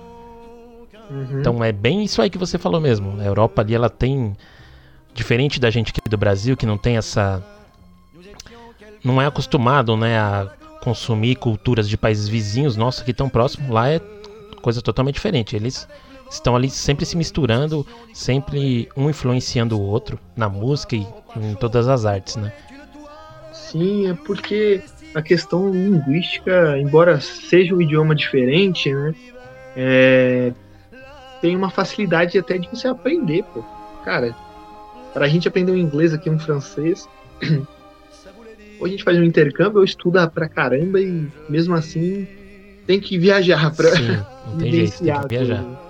Uhum. 1.09 1.39
Então 1.39 1.63
é 1.63 1.71
bem 1.71 2.03
isso 2.03 2.21
aí 2.21 2.29
que 2.29 2.37
você 2.37 2.57
falou 2.57 2.79
mesmo. 2.79 3.19
A 3.19 3.25
Europa 3.25 3.61
ali 3.61 3.75
ela 3.75 3.89
tem 3.89 4.35
diferente 5.13 5.59
da 5.59 5.69
gente 5.69 5.89
aqui 5.89 6.09
do 6.09 6.17
Brasil 6.17 6.55
que 6.55 6.65
não 6.65 6.77
tem 6.77 6.97
essa 6.97 7.43
não 9.03 9.21
é 9.21 9.25
acostumado, 9.25 9.95
né, 9.95 10.19
a 10.19 10.51
consumir 10.81 11.35
culturas 11.35 11.87
de 11.87 11.97
países 11.97 12.27
vizinhos 12.27 12.75
nossos 12.75 13.03
que 13.03 13.13
tão 13.13 13.29
próximos. 13.29 13.69
Lá 13.69 13.89
é 13.89 14.01
coisa 14.61 14.81
totalmente 14.81 15.15
diferente. 15.15 15.55
Eles 15.55 15.87
estão 16.29 16.55
ali 16.55 16.69
sempre 16.69 17.05
se 17.05 17.17
misturando, 17.17 17.85
sempre 18.13 18.87
um 18.95 19.09
influenciando 19.09 19.77
o 19.77 19.81
outro 19.81 20.19
na 20.35 20.47
música 20.47 20.95
e 20.95 21.05
em 21.35 21.55
todas 21.55 21.87
as 21.87 22.05
artes, 22.05 22.35
né? 22.35 22.53
Sim, 23.51 24.09
é 24.09 24.13
porque 24.13 24.81
a 25.13 25.21
questão 25.21 25.71
linguística, 25.71 26.77
embora 26.77 27.19
seja 27.19 27.75
um 27.75 27.81
idioma 27.81 28.15
diferente, 28.15 28.93
né, 28.93 29.15
é, 29.75 30.53
tem 31.41 31.55
uma 31.55 31.69
facilidade 31.69 32.37
até 32.37 32.57
de 32.57 32.69
você 32.69 32.87
aprender, 32.87 33.43
pô. 33.53 33.63
Cara, 34.03 34.35
para 35.13 35.25
a 35.25 35.27
gente 35.27 35.47
aprender 35.47 35.71
um 35.71 35.77
inglês 35.77 36.13
aqui, 36.13 36.29
um 36.29 36.39
francês, 36.39 37.07
ou 38.79 38.85
a 38.85 38.89
gente 38.89 39.03
faz 39.03 39.17
um 39.17 39.23
intercâmbio, 39.23 39.79
ou 39.79 39.83
estuda 39.83 40.27
pra 40.29 40.47
caramba 40.47 40.99
e 40.99 41.27
mesmo 41.49 41.73
assim 41.73 42.27
tem 42.85 42.99
que 42.99 43.17
viajar 43.17 43.75
pra 43.75 43.89
Sim, 43.91 44.17
não 44.47 44.57
tem 44.57 44.71
jeito, 44.71 45.03
tem 45.03 45.21
que 45.21 45.27
viajar. 45.29 45.88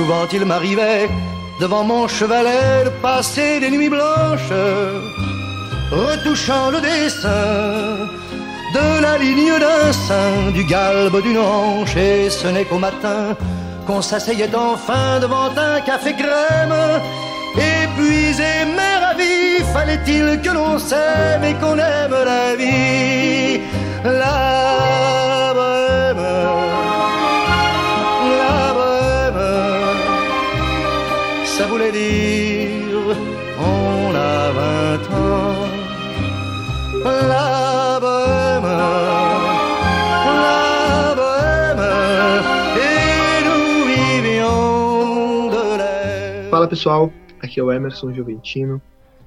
Souvent 0.00 0.26
il 0.32 0.44
m'arrivait 0.46 1.08
devant 1.60 1.84
mon 1.84 2.08
chevalet 2.08 2.84
de 2.84 2.90
passer 3.02 3.60
des 3.60 3.70
nuits 3.70 3.90
blanches, 3.90 4.54
retouchant 5.90 6.70
le 6.70 6.80
dessin 6.80 8.08
de 8.72 9.02
la 9.02 9.18
ligne 9.18 9.58
d'un 9.58 9.92
sein, 9.92 10.52
du 10.54 10.64
galbe 10.64 11.20
d'une 11.22 11.38
hanche, 11.38 11.96
et 11.96 12.30
ce 12.30 12.46
n'est 12.46 12.64
qu'au 12.64 12.78
matin 12.78 13.36
qu'on 13.86 14.00
s'asseyait 14.00 14.54
enfin 14.54 15.18
devant 15.20 15.50
un 15.56 15.80
café 15.80 16.12
crème. 16.14 16.74
Épuisé 17.56 18.52
mais 18.76 18.96
ravi, 19.04 19.64
fallait-il 19.72 20.40
que 20.42 20.50
l'on 20.50 20.78
s'aime 20.78 21.44
et 21.44 21.54
qu'on 21.54 21.78
aime 21.78 22.16
la 22.24 22.54
vie, 22.56 23.60
la 24.04 25.52
bohème. 25.54 25.80
ça 31.60 31.66
voulait 31.66 31.92
dire 31.92 33.16
on 33.58 34.14
a 34.14 34.50
20 34.50 35.04
ans. 35.24 35.66
La 37.32 37.98
bohème, 38.04 38.70
la 40.44 41.14
bohème, 41.20 41.84
et 42.88 43.44
nous 43.46 43.68
vivions 43.92 45.48
de 45.54 45.64
l'air. 45.80 46.50
Fala 46.50 46.66
pessoal, 46.66 47.10
aqui 47.42 47.60
é 47.60 47.62
o 47.62 47.72
Emerson 47.72 48.12
Juventino. 48.12 48.80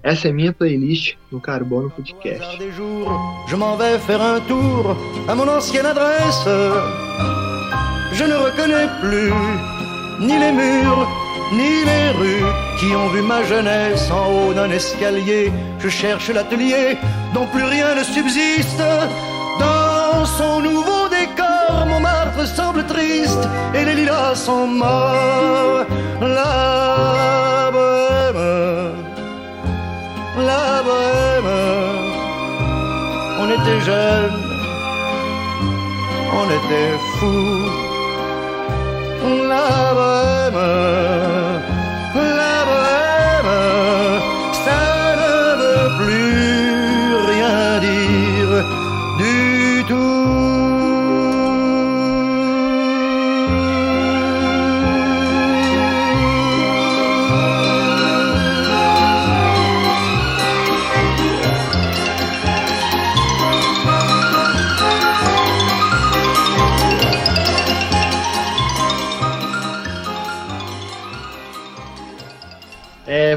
Essa 0.04 0.28
é 0.28 0.32
minha 0.34 0.52
playlist 0.52 1.15
no 1.32 1.39
Carbono 1.39 1.89
Podcast. 1.89 2.58
Je 3.47 3.56
m'en 3.56 3.78
vais 3.78 3.97
faire 3.99 4.21
un 4.21 4.39
tour 4.41 4.97
à 5.28 5.36
mon 5.36 5.47
ancienne 5.47 5.86
adresse. 5.86 6.45
Je 8.13 8.23
ne 8.26 8.36
reconnais 8.36 8.89
plus 9.02 9.32
ni 10.19 10.38
les 10.38 10.52
murs 10.52 11.08
ni 11.54 11.86
les 11.86 12.10
rues 12.19 12.45
qui 12.80 12.95
ont 12.95 13.10
vu 13.10 13.21
ma 13.21 13.43
jeunesse 13.43 14.10
en 14.12 14.26
haut 14.32 14.54
d'un 14.54 14.71
escalier. 14.71 15.52
Je 15.80 15.88
cherche 15.88 16.30
l'atelier 16.30 16.97
dont 17.34 17.45
plus 17.47 17.63
rien 17.63 17.95
ne 17.95 18.04
subsiste. 18.04 18.84
Dans 19.60 20.26
son 20.26 20.62
nouveau 20.62 21.08
décor, 21.10 21.86
mon 21.88 21.99
marbre 21.99 22.45
semble 22.45 22.86
triste 22.86 23.47
et 23.73 23.86
les 23.86 23.93
lilas 23.93 24.36
sont 24.36 24.67
morts. 24.67 25.86
La 26.21 27.43
était 33.63 33.82
jeunes, 33.82 34.43
on 36.39 36.45
était 36.58 36.97
fous. 37.17 37.65
La 39.49 39.67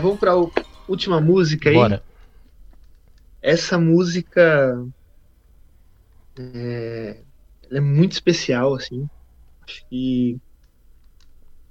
vamos 0.06 0.20
pra 0.20 0.34
última 0.88 1.20
música 1.20 1.68
aí. 1.68 1.74
Bora. 1.74 2.02
Essa 3.42 3.78
música 3.78 4.84
é, 6.38 7.22
é 7.70 7.80
muito 7.80 8.12
especial, 8.12 8.74
assim. 8.74 9.08
Acho 9.62 9.84
que 9.88 10.38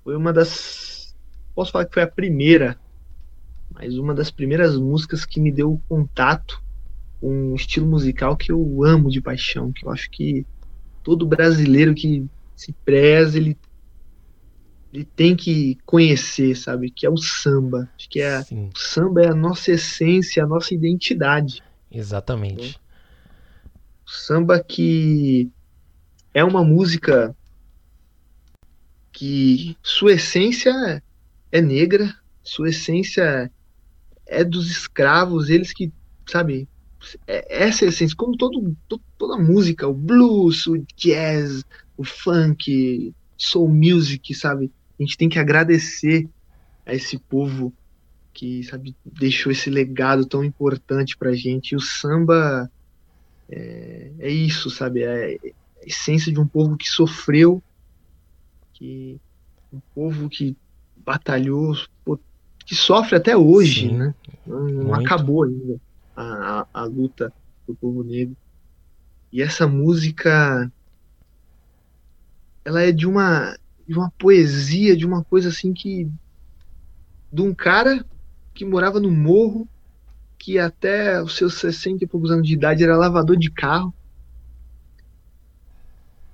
foi 0.03 0.15
uma 0.15 0.33
das. 0.33 1.15
Posso 1.53 1.71
falar 1.71 1.85
que 1.85 1.93
foi 1.93 2.03
a 2.03 2.07
primeira, 2.07 2.77
mas 3.71 3.97
uma 3.97 4.13
das 4.13 4.29
primeiras 4.29 4.77
músicas 4.77 5.25
que 5.25 5.39
me 5.39 5.51
deu 5.51 5.81
contato 5.87 6.61
com 7.21 7.51
um 7.51 7.55
estilo 7.55 7.87
musical 7.87 8.35
que 8.35 8.51
eu 8.51 8.83
amo 8.83 9.09
de 9.09 9.21
paixão. 9.21 9.71
Que 9.71 9.85
eu 9.85 9.91
acho 9.91 10.09
que 10.11 10.45
todo 11.01 11.25
brasileiro 11.25 11.95
que 11.95 12.25
se 12.55 12.73
preza, 12.83 13.37
ele, 13.37 13.57
ele 14.95 15.05
tem 15.05 15.35
que 15.35 15.77
conhecer, 15.85 16.55
sabe? 16.55 16.89
Que 16.89 17.05
é 17.05 17.09
o 17.09 17.17
samba. 17.17 17.89
Acho 17.97 18.09
que 18.09 18.21
é, 18.21 18.41
Sim, 18.43 18.69
o 18.73 18.79
samba 18.79 19.21
é 19.23 19.27
a 19.29 19.35
nossa 19.35 19.71
essência, 19.71 20.43
a 20.43 20.47
nossa 20.47 20.73
identidade. 20.73 21.61
exatamente. 21.91 22.79
O 24.07 24.09
samba 24.09 24.63
que 24.63 25.49
é 26.33 26.43
uma 26.43 26.63
música 26.63 27.35
que 29.13 29.77
sua 29.83 30.13
essência 30.13 30.71
é 31.51 31.61
negra, 31.61 32.13
sua 32.43 32.69
essência 32.69 33.51
é 34.27 34.43
dos 34.43 34.69
escravos, 34.69 35.49
eles 35.49 35.73
que, 35.73 35.91
sabe, 36.29 36.67
é- 37.27 37.65
essa 37.65 37.85
é 37.85 37.87
a 37.87 37.89
essência, 37.89 38.15
como 38.17 38.37
todo, 38.37 38.75
to- 38.87 39.01
toda 39.17 39.37
música, 39.37 39.87
o 39.87 39.93
blues, 39.93 40.67
o 40.67 40.77
jazz, 40.97 41.63
o 41.97 42.03
funk, 42.03 43.13
soul 43.37 43.69
music, 43.69 44.33
sabe? 44.33 44.71
A 44.99 45.03
gente 45.03 45.17
tem 45.17 45.29
que 45.29 45.39
agradecer 45.39 46.29
a 46.85 46.93
esse 46.93 47.17
povo 47.17 47.73
que, 48.33 48.63
sabe, 48.63 48.95
deixou 49.05 49.51
esse 49.51 49.69
legado 49.69 50.25
tão 50.25 50.43
importante 50.43 51.17
pra 51.17 51.33
gente. 51.33 51.71
E 51.71 51.75
o 51.75 51.79
samba 51.79 52.69
é, 53.49 54.11
é 54.19 54.29
isso, 54.29 54.69
sabe? 54.69 55.03
É 55.03 55.35
a 55.35 55.87
essência 55.87 56.31
de 56.31 56.39
um 56.39 56.47
povo 56.47 56.77
que 56.77 56.87
sofreu, 56.87 57.61
que 58.73 59.19
um 59.71 59.79
povo 59.93 60.29
que 60.29 60.55
batalhou, 60.97 61.75
que 62.65 62.75
sofre 62.75 63.15
até 63.15 63.37
hoje, 63.37 63.89
Sim, 63.89 63.97
né? 63.97 64.15
Não, 64.45 64.65
não 64.65 64.93
acabou 64.95 65.43
ainda 65.43 65.79
a, 66.15 66.23
a, 66.23 66.67
a 66.81 66.83
luta 66.85 67.31
do 67.67 67.75
povo 67.75 68.03
negro. 68.03 68.35
E 69.31 69.41
essa 69.41 69.67
música, 69.67 70.71
ela 72.63 72.81
é 72.81 72.91
de 72.91 73.05
uma, 73.05 73.55
de 73.87 73.95
uma 73.95 74.11
poesia, 74.17 74.95
de 74.95 75.05
uma 75.05 75.23
coisa 75.23 75.49
assim 75.49 75.73
que. 75.73 76.09
de 77.31 77.41
um 77.41 77.53
cara 77.53 78.05
que 78.53 78.65
morava 78.65 78.99
no 78.99 79.11
morro, 79.11 79.67
que 80.37 80.57
até 80.57 81.21
os 81.21 81.35
seus 81.35 81.55
60 81.55 82.03
e 82.03 82.07
poucos 82.07 82.31
anos 82.31 82.47
de 82.47 82.53
idade 82.53 82.83
era 82.83 82.97
lavador 82.97 83.37
de 83.37 83.51
carro. 83.51 83.93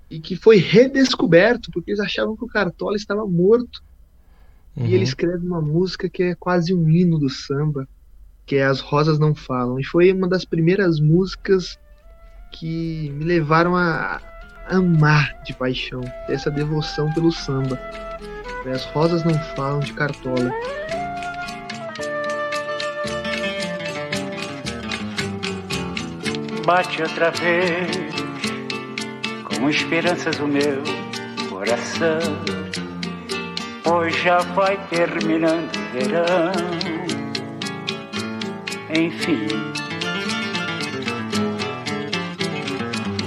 E 0.09 0.19
que 0.19 0.35
foi 0.35 0.57
redescoberto, 0.57 1.71
porque 1.71 1.91
eles 1.91 1.99
achavam 1.99 2.35
que 2.35 2.43
o 2.43 2.47
Cartola 2.47 2.95
estava 2.95 3.25
morto. 3.25 3.81
Uhum. 4.75 4.85
E 4.85 4.93
ele 4.93 5.03
escreve 5.03 5.45
uma 5.45 5.61
música 5.61 6.09
que 6.09 6.23
é 6.23 6.35
quase 6.35 6.73
um 6.73 6.89
hino 6.89 7.17
do 7.17 7.29
samba, 7.29 7.87
que 8.45 8.57
é 8.57 8.65
As 8.65 8.81
Rosas 8.81 9.17
Não 9.17 9.33
Falam. 9.33 9.79
E 9.79 9.83
foi 9.83 10.11
uma 10.11 10.27
das 10.27 10.45
primeiras 10.45 10.99
músicas 10.99 11.79
que 12.51 13.09
me 13.11 13.23
levaram 13.23 13.75
a 13.75 14.21
amar 14.67 15.35
de 15.43 15.53
paixão, 15.53 16.01
ter 16.27 16.33
essa 16.33 16.51
devoção 16.51 17.11
pelo 17.13 17.31
samba. 17.31 17.79
As 18.71 18.85
Rosas 18.85 19.23
Não 19.23 19.37
Falam 19.55 19.79
de 19.79 19.93
Cartola. 19.93 20.51
bate 26.65 27.01
outra 27.01 27.31
vez 27.31 27.91
com 29.43 29.69
esperanças 29.69 30.39
o 30.39 30.47
meu 30.47 30.81
coração. 31.49 32.19
Pois 33.83 34.15
já 34.15 34.37
vai 34.37 34.77
terminando 34.87 35.69
o 35.75 35.91
verão. 35.91 36.51
Enfim, 38.97 39.47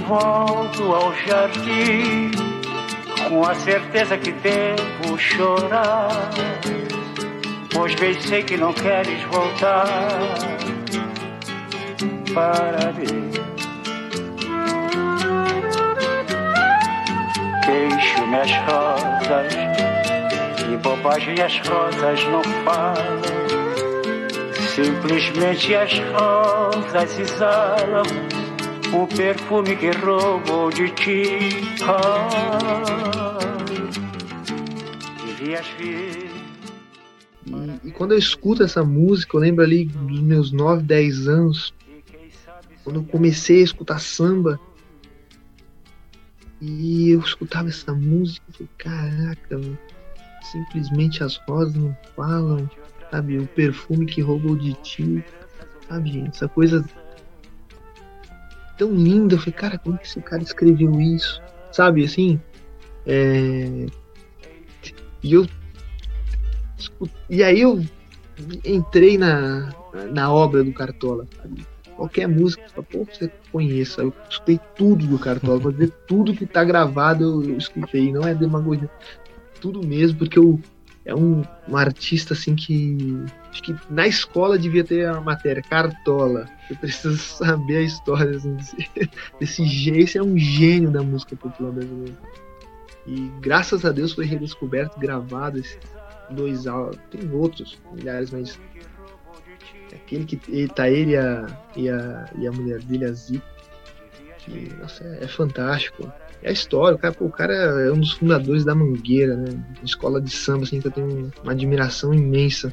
volto 0.07 0.93
ao 0.93 1.13
jardim 1.15 2.31
com 3.29 3.43
a 3.43 3.55
certeza 3.55 4.17
que 4.17 4.31
devo 4.31 5.17
chorar. 5.17 6.29
Pois 7.73 7.93
bem 7.95 8.13
sei 8.21 8.43
que 8.43 8.55
não 8.55 8.71
queres 8.73 9.21
voltar 9.23 9.87
para 12.33 12.93
mim. 12.93 13.31
Queixo-me 17.65 18.37
as 18.37 18.51
rosas 18.67 19.53
e 20.71 20.77
bobagem 20.77 21.41
as 21.41 21.59
rosas 21.67 22.23
não 22.25 22.43
falam. 22.63 23.35
Simplesmente 24.75 25.73
as 25.73 25.99
rosas 25.99 27.19
exalam 27.19 28.03
o 28.93 29.07
perfume 29.07 29.75
que 29.75 29.91
roubou 29.91 30.69
de 30.69 30.89
ti. 30.91 31.23
Ah. 31.83 33.55
E, 37.83 37.87
e 37.87 37.91
quando 37.91 38.13
eu 38.13 38.17
escuto 38.17 38.63
essa 38.63 38.83
música, 38.83 39.37
eu 39.37 39.41
lembro 39.41 39.63
ali 39.63 39.85
dos 39.85 40.19
meus 40.19 40.51
9, 40.51 40.83
10 40.83 41.27
anos, 41.27 41.73
quando 42.83 42.99
eu 42.99 43.03
comecei 43.03 43.61
a 43.61 43.63
escutar 43.63 43.99
samba, 43.99 44.59
e 46.61 47.11
eu 47.11 47.19
escutava 47.19 47.69
essa 47.69 47.93
música, 47.93 48.43
eu 48.49 48.53
falei, 48.53 48.69
caraca, 48.77 49.61
simplesmente 50.41 51.23
as 51.23 51.35
rosas 51.47 51.75
não 51.75 51.95
falam, 52.15 52.69
sabe? 53.11 53.37
O 53.37 53.47
perfume 53.47 54.05
que 54.05 54.21
roubou 54.21 54.55
de 54.55 54.73
ti, 54.75 55.23
sabe, 55.87 56.11
gente? 56.11 56.29
Essa 56.29 56.47
coisa 56.47 56.83
tão 58.77 58.93
linda. 58.93 59.35
Eu 59.35 59.39
falei, 59.39 59.53
cara, 59.53 59.77
como 59.77 59.97
que 59.97 60.05
esse 60.05 60.21
cara 60.21 60.41
escreveu 60.41 60.99
isso? 60.99 61.41
Sabe, 61.71 62.03
assim? 62.03 62.39
É... 63.05 63.85
E 65.23 65.33
eu. 65.33 65.47
E 67.29 67.43
aí 67.43 67.61
eu 67.61 67.83
entrei 68.63 69.17
na, 69.17 69.73
na 70.11 70.31
obra 70.31 70.63
do 70.63 70.73
Cartola, 70.73 71.27
sabe? 71.41 71.65
Qualquer 71.95 72.27
música, 72.27 72.63
pô, 72.83 73.05
você 73.05 73.31
conheça. 73.51 74.01
Eu 74.01 74.13
escutei 74.29 74.59
tudo 74.75 75.07
do 75.07 75.17
Cartola, 75.17 75.57
vou 75.57 75.71
dizer 75.71 75.91
tudo 76.07 76.33
que 76.33 76.45
tá 76.45 76.63
gravado 76.63 77.23
eu, 77.23 77.51
eu 77.51 77.57
escutei, 77.57 78.11
não 78.11 78.21
é 78.21 78.35
demagogia. 78.35 78.89
Tudo 79.61 79.85
mesmo, 79.85 80.19
porque 80.19 80.37
eu, 80.37 80.59
é 81.05 81.13
um, 81.13 81.43
artista 81.73 82.33
assim 82.33 82.55
que. 82.55 83.23
Acho 83.51 83.61
que 83.61 83.75
na 83.89 84.07
escola 84.07 84.57
devia 84.57 84.83
ter 84.83 85.07
a 85.07 85.21
matéria, 85.21 85.61
Cartola. 85.61 86.49
Eu 86.69 86.75
preciso 86.77 87.15
saber 87.37 87.77
a 87.77 87.81
história 87.81 88.35
assim, 88.35 88.55
desse, 88.55 88.75
desse 89.39 89.65
jeito. 89.65 89.99
Esse 89.99 90.17
é 90.17 90.23
um 90.23 90.37
gênio 90.37 90.89
da 90.89 91.03
música 91.03 91.35
popular 91.35 91.71
brasileira. 91.71 92.17
E 93.05 93.31
graças 93.39 93.85
a 93.85 93.91
Deus 93.91 94.13
foi 94.13 94.25
redescoberto, 94.25 94.99
gravado 94.99 95.59
esse, 95.59 95.77
dois 96.31 96.63
tem 97.11 97.31
outros 97.31 97.77
milhares, 97.93 98.31
mas 98.31 98.59
aquele 99.93 100.25
que 100.25 100.39
ele, 100.51 100.67
tá 100.67 100.89
ele 100.89 101.11
e 101.11 101.17
a, 101.17 101.47
e 101.75 101.89
a, 101.89 102.29
e 102.35 102.47
a 102.47 102.51
mulher 102.51 102.81
dele, 102.81 103.05
a 103.05 103.13
Zip, 103.13 103.43
que, 104.39 104.73
nossa, 104.79 105.03
é, 105.03 105.23
é 105.23 105.27
fantástico. 105.27 106.11
É 106.45 106.49
a 106.49 106.51
história, 106.51 106.95
o 106.95 106.99
cara, 106.99 107.11
pô, 107.11 107.25
o 107.25 107.31
cara 107.31 107.53
é 107.55 107.91
um 107.91 107.99
dos 107.99 108.11
fundadores 108.11 108.63
da 108.63 108.75
Mangueira, 108.75 109.35
né? 109.35 109.47
Escola 109.83 110.21
de 110.21 110.29
samba, 110.29 110.63
assim, 110.63 110.79
que 110.79 110.85
eu 110.85 110.91
tenho 110.91 111.31
uma 111.41 111.51
admiração 111.51 112.13
imensa. 112.13 112.71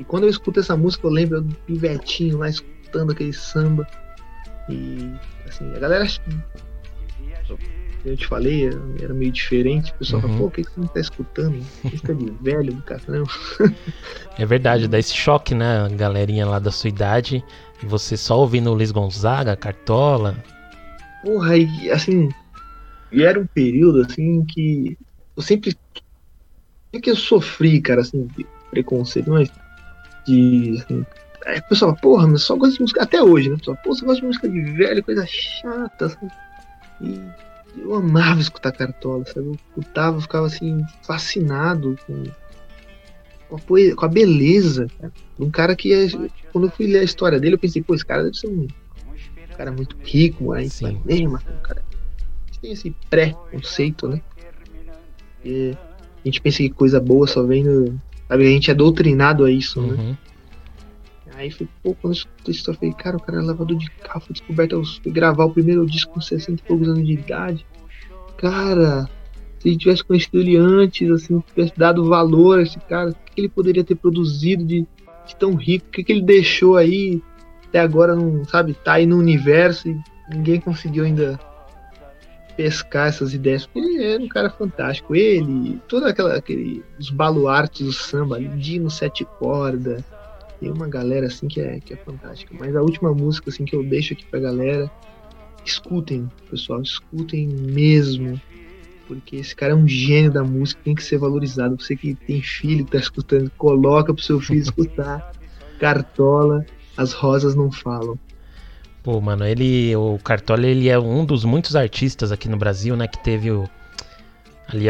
E 0.00 0.04
quando 0.04 0.22
eu 0.22 0.30
escuto 0.30 0.58
essa 0.58 0.74
música, 0.74 1.06
eu 1.06 1.10
lembro 1.10 1.42
do 1.42 1.54
pivetinho 1.66 2.38
lá 2.38 2.48
escutando 2.48 3.12
aquele 3.12 3.34
samba. 3.34 3.86
E, 4.70 5.12
assim, 5.46 5.70
a 5.76 5.78
galera 5.78 6.06
eu 8.06 8.16
te 8.16 8.26
falei, 8.26 8.70
era 9.02 9.12
meio 9.12 9.32
diferente. 9.32 9.92
O 9.92 9.94
pessoal 9.96 10.22
uhum. 10.22 10.28
fala, 10.28 10.40
pô, 10.40 10.46
o 10.46 10.50
que, 10.50 10.62
você 10.62 10.80
não 10.80 10.86
tá 10.86 11.00
escutando? 11.00 11.62
Música 11.84 12.14
de 12.14 12.30
velho 12.40 12.72
do 12.72 12.82
caramba. 12.82 13.28
É 14.38 14.46
verdade, 14.46 14.88
dá 14.88 14.98
esse 14.98 15.14
choque, 15.14 15.54
né? 15.54 15.80
A 15.84 15.88
galerinha 15.88 16.46
lá 16.46 16.58
da 16.58 16.70
sua 16.70 16.88
idade. 16.88 17.44
E 17.82 17.86
você 17.86 18.16
só 18.16 18.38
ouvindo 18.38 18.70
o 18.70 18.74
Luiz 18.74 18.90
Gonzaga, 18.92 19.54
Cartola. 19.56 20.36
Porra, 21.22 21.58
e 21.58 21.90
assim. 21.90 22.30
E 23.10 23.22
era 23.22 23.40
um 23.40 23.46
período 23.46 24.02
assim 24.02 24.44
que 24.44 24.98
eu 25.36 25.42
sempre. 25.42 25.76
É 26.92 27.00
que 27.00 27.10
eu 27.10 27.16
sofri, 27.16 27.80
cara, 27.80 28.00
assim, 28.00 28.26
de 28.36 28.46
preconceito, 28.70 29.30
mas. 29.30 29.50
De. 30.26 30.78
Assim, 30.82 31.06
é, 31.46 31.58
o 31.58 31.68
pessoal, 31.68 31.96
porra, 31.96 32.26
mas 32.26 32.42
só 32.42 32.56
gosta 32.56 32.74
de 32.74 32.82
música. 32.82 33.02
Até 33.02 33.22
hoje, 33.22 33.48
né? 33.48 33.54
O 33.54 33.58
pessoal, 33.58 33.78
pô, 33.82 33.94
você 33.94 34.04
gosta 34.04 34.20
de 34.20 34.26
música 34.26 34.48
de 34.48 34.60
velho, 34.60 35.04
coisa 35.04 35.26
chata, 35.26 36.06
assim. 36.06 36.28
E 37.00 37.20
eu 37.80 37.94
amava 37.94 38.40
escutar 38.40 38.72
Cartola, 38.72 39.24
sabe? 39.26 39.46
Eu 39.46 39.52
escutava, 39.54 40.20
ficava 40.20 40.46
assim, 40.46 40.84
fascinado 41.02 41.96
com, 42.06 42.24
com, 43.48 43.56
a, 43.56 43.58
poesia, 43.60 43.94
com 43.94 44.04
a 44.04 44.08
beleza 44.08 44.88
cara. 44.98 45.12
de 45.38 45.44
um 45.44 45.50
cara 45.50 45.76
que, 45.76 45.92
quando 46.52 46.66
eu 46.66 46.70
fui 46.70 46.86
ler 46.86 47.00
a 47.00 47.04
história 47.04 47.38
dele, 47.38 47.54
eu 47.54 47.58
pensei, 47.58 47.82
pô, 47.82 47.94
esse 47.94 48.04
cara 48.04 48.24
deve 48.24 48.36
ser 48.36 48.48
um, 48.48 48.62
um 48.62 49.56
cara 49.56 49.70
muito 49.70 49.96
rico, 50.02 50.44
morar 50.44 50.62
em 50.62 50.66
Ipanema, 50.66 51.42
um 51.48 51.62
cara. 51.62 51.87
A 52.62 52.66
gente 52.66 52.72
tem 52.72 52.72
esse 52.72 52.96
pré-conceito, 53.08 54.08
né? 54.08 54.20
E 55.44 55.76
a 56.24 56.28
gente 56.28 56.40
pensa 56.40 56.58
que 56.58 56.70
coisa 56.70 57.00
boa 57.00 57.26
só 57.26 57.42
vem 57.42 57.64
no. 57.64 57.98
Sabe, 58.26 58.46
a 58.46 58.50
gente 58.50 58.70
é 58.70 58.74
doutrinado 58.74 59.44
a 59.44 59.50
isso, 59.50 59.80
né? 59.80 59.88
uhum. 59.88 60.08
né? 60.10 60.18
Aí 61.34 61.52
foi, 61.52 61.68
pô, 61.82 61.94
quando 61.94 62.14
eu 62.14 62.18
escutei 62.18 62.52
isso, 62.52 62.68
eu 62.68 62.74
falei, 62.74 62.92
cara, 62.94 63.16
o 63.16 63.20
cara 63.20 63.38
é 63.38 63.42
lavador 63.42 63.76
de 63.76 63.88
carro, 63.90 64.20
foi 64.20 64.32
descoberto, 64.32 64.72
eu 64.72 64.84
fui 64.84 65.12
gravar 65.12 65.44
o 65.44 65.52
primeiro 65.52 65.86
disco 65.86 66.12
com 66.12 66.20
60 66.20 66.60
e 66.60 66.66
poucos 66.66 66.88
anos 66.88 67.06
de 67.06 67.12
idade. 67.12 67.64
Cara, 68.36 69.08
se 69.60 69.68
ele 69.68 69.78
tivesse 69.78 70.02
conhecido 70.02 70.40
ele 70.40 70.56
antes, 70.56 71.08
assim, 71.10 71.40
tivesse 71.54 71.72
dado 71.76 72.08
valor 72.08 72.58
a 72.58 72.62
esse 72.62 72.78
cara, 72.80 73.10
o 73.10 73.14
que 73.14 73.40
ele 73.40 73.48
poderia 73.48 73.84
ter 73.84 73.94
produzido 73.94 74.64
de, 74.64 74.84
de 75.26 75.36
tão 75.36 75.54
rico, 75.54 75.86
o 75.86 75.90
que, 75.90 76.02
que 76.02 76.12
ele 76.12 76.22
deixou 76.22 76.76
aí, 76.76 77.22
até 77.68 77.78
agora 77.78 78.16
não, 78.16 78.44
sabe, 78.44 78.74
tá 78.74 78.94
aí 78.94 79.06
no 79.06 79.16
universo 79.16 79.88
e 79.88 79.96
ninguém 80.28 80.60
conseguiu 80.60 81.04
ainda 81.04 81.38
pescar 82.58 83.06
essas 83.06 83.32
ideias, 83.32 83.66
porque 83.66 83.78
ele 83.78 84.04
era 84.04 84.20
um 84.20 84.26
cara 84.26 84.50
fantástico. 84.50 85.14
Ele, 85.14 85.80
aquela, 86.04 86.34
aquele, 86.34 86.82
os 86.98 87.08
baluartes 87.08 87.86
do 87.86 87.92
samba, 87.92 88.40
Dino 88.40 88.90
Sete 88.90 89.24
Corda, 89.24 90.04
tem 90.58 90.68
uma 90.68 90.88
galera 90.88 91.28
assim 91.28 91.46
que 91.46 91.60
é, 91.60 91.78
que 91.78 91.94
é 91.94 91.96
fantástica. 91.96 92.52
Mas 92.58 92.74
a 92.74 92.82
última 92.82 93.14
música 93.14 93.48
assim 93.48 93.64
que 93.64 93.76
eu 93.76 93.84
deixo 93.84 94.12
aqui 94.12 94.26
pra 94.26 94.40
galera, 94.40 94.90
escutem, 95.64 96.28
pessoal, 96.50 96.82
escutem 96.82 97.46
mesmo. 97.46 98.40
Porque 99.06 99.36
esse 99.36 99.54
cara 99.54 99.72
é 99.72 99.76
um 99.76 99.86
gênio 99.86 100.32
da 100.32 100.42
música, 100.42 100.80
tem 100.82 100.96
que 100.96 101.04
ser 101.04 101.16
valorizado. 101.16 101.80
Você 101.80 101.94
que 101.94 102.16
tem 102.16 102.42
filho, 102.42 102.84
tá 102.84 102.98
escutando, 102.98 103.52
coloca 103.56 104.12
pro 104.12 104.22
seu 104.22 104.40
filho 104.40 104.60
escutar. 104.60 105.30
Cartola, 105.78 106.66
as 106.96 107.12
rosas 107.12 107.54
não 107.54 107.70
falam. 107.70 108.18
Pô, 109.02 109.20
mano, 109.20 109.44
ele, 109.46 109.94
o 109.96 110.18
Cartola, 110.22 110.66
ele 110.66 110.88
é 110.88 110.98
um 110.98 111.24
dos 111.24 111.44
muitos 111.44 111.76
artistas 111.76 112.32
aqui 112.32 112.48
no 112.48 112.56
Brasil, 112.56 112.96
né, 112.96 113.06
que 113.06 113.18
teve 113.18 113.50
o 113.50 113.68
ali 114.68 114.86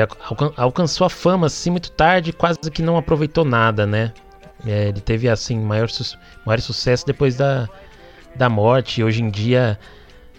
alcançou 0.57 1.07
a 1.07 1.11
fama 1.11 1.47
assim 1.47 1.71
muito 1.71 1.93
tarde, 1.93 2.33
quase 2.33 2.59
que 2.71 2.83
não 2.83 2.97
aproveitou 2.97 3.45
nada, 3.45 3.87
né? 3.87 4.13
É, 4.67 4.89
ele 4.89 5.01
teve 5.01 5.29
assim 5.29 5.59
maior, 5.59 5.89
su 5.89 6.19
maior 6.45 6.61
sucesso 6.61 7.07
depois 7.07 7.37
da, 7.37 7.69
da 8.35 8.49
morte. 8.49 9.01
E 9.01 9.05
hoje 9.05 9.23
em 9.23 9.31
dia 9.31 9.79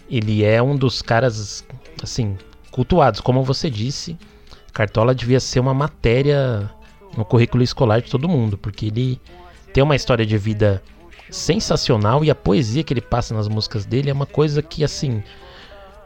ele 0.09 0.43
é 0.43 0.61
um 0.61 0.75
dos 0.75 1.01
caras 1.01 1.65
assim 2.03 2.37
cultuados, 2.69 3.21
como 3.21 3.43
você 3.43 3.69
disse. 3.69 4.17
Cartola 4.73 5.15
devia 5.15 5.39
ser 5.39 5.59
uma 5.59 5.73
matéria 5.73 6.69
no 7.17 7.23
currículo 7.23 7.63
escolar 7.63 8.01
de 8.01 8.11
todo 8.11 8.27
mundo, 8.27 8.57
porque 8.57 8.87
ele 8.87 9.21
tem 9.73 9.83
uma 9.83 9.95
história 9.95 10.25
de 10.25 10.37
vida 10.37 10.83
sensacional 11.29 12.23
e 12.23 12.29
a 12.29 12.35
poesia 12.35 12.83
que 12.83 12.93
ele 12.93 13.01
passa 13.01 13.33
nas 13.33 13.47
músicas 13.47 13.85
dele 13.85 14.09
é 14.09 14.13
uma 14.13 14.25
coisa 14.25 14.61
que 14.61 14.83
assim 14.83 15.23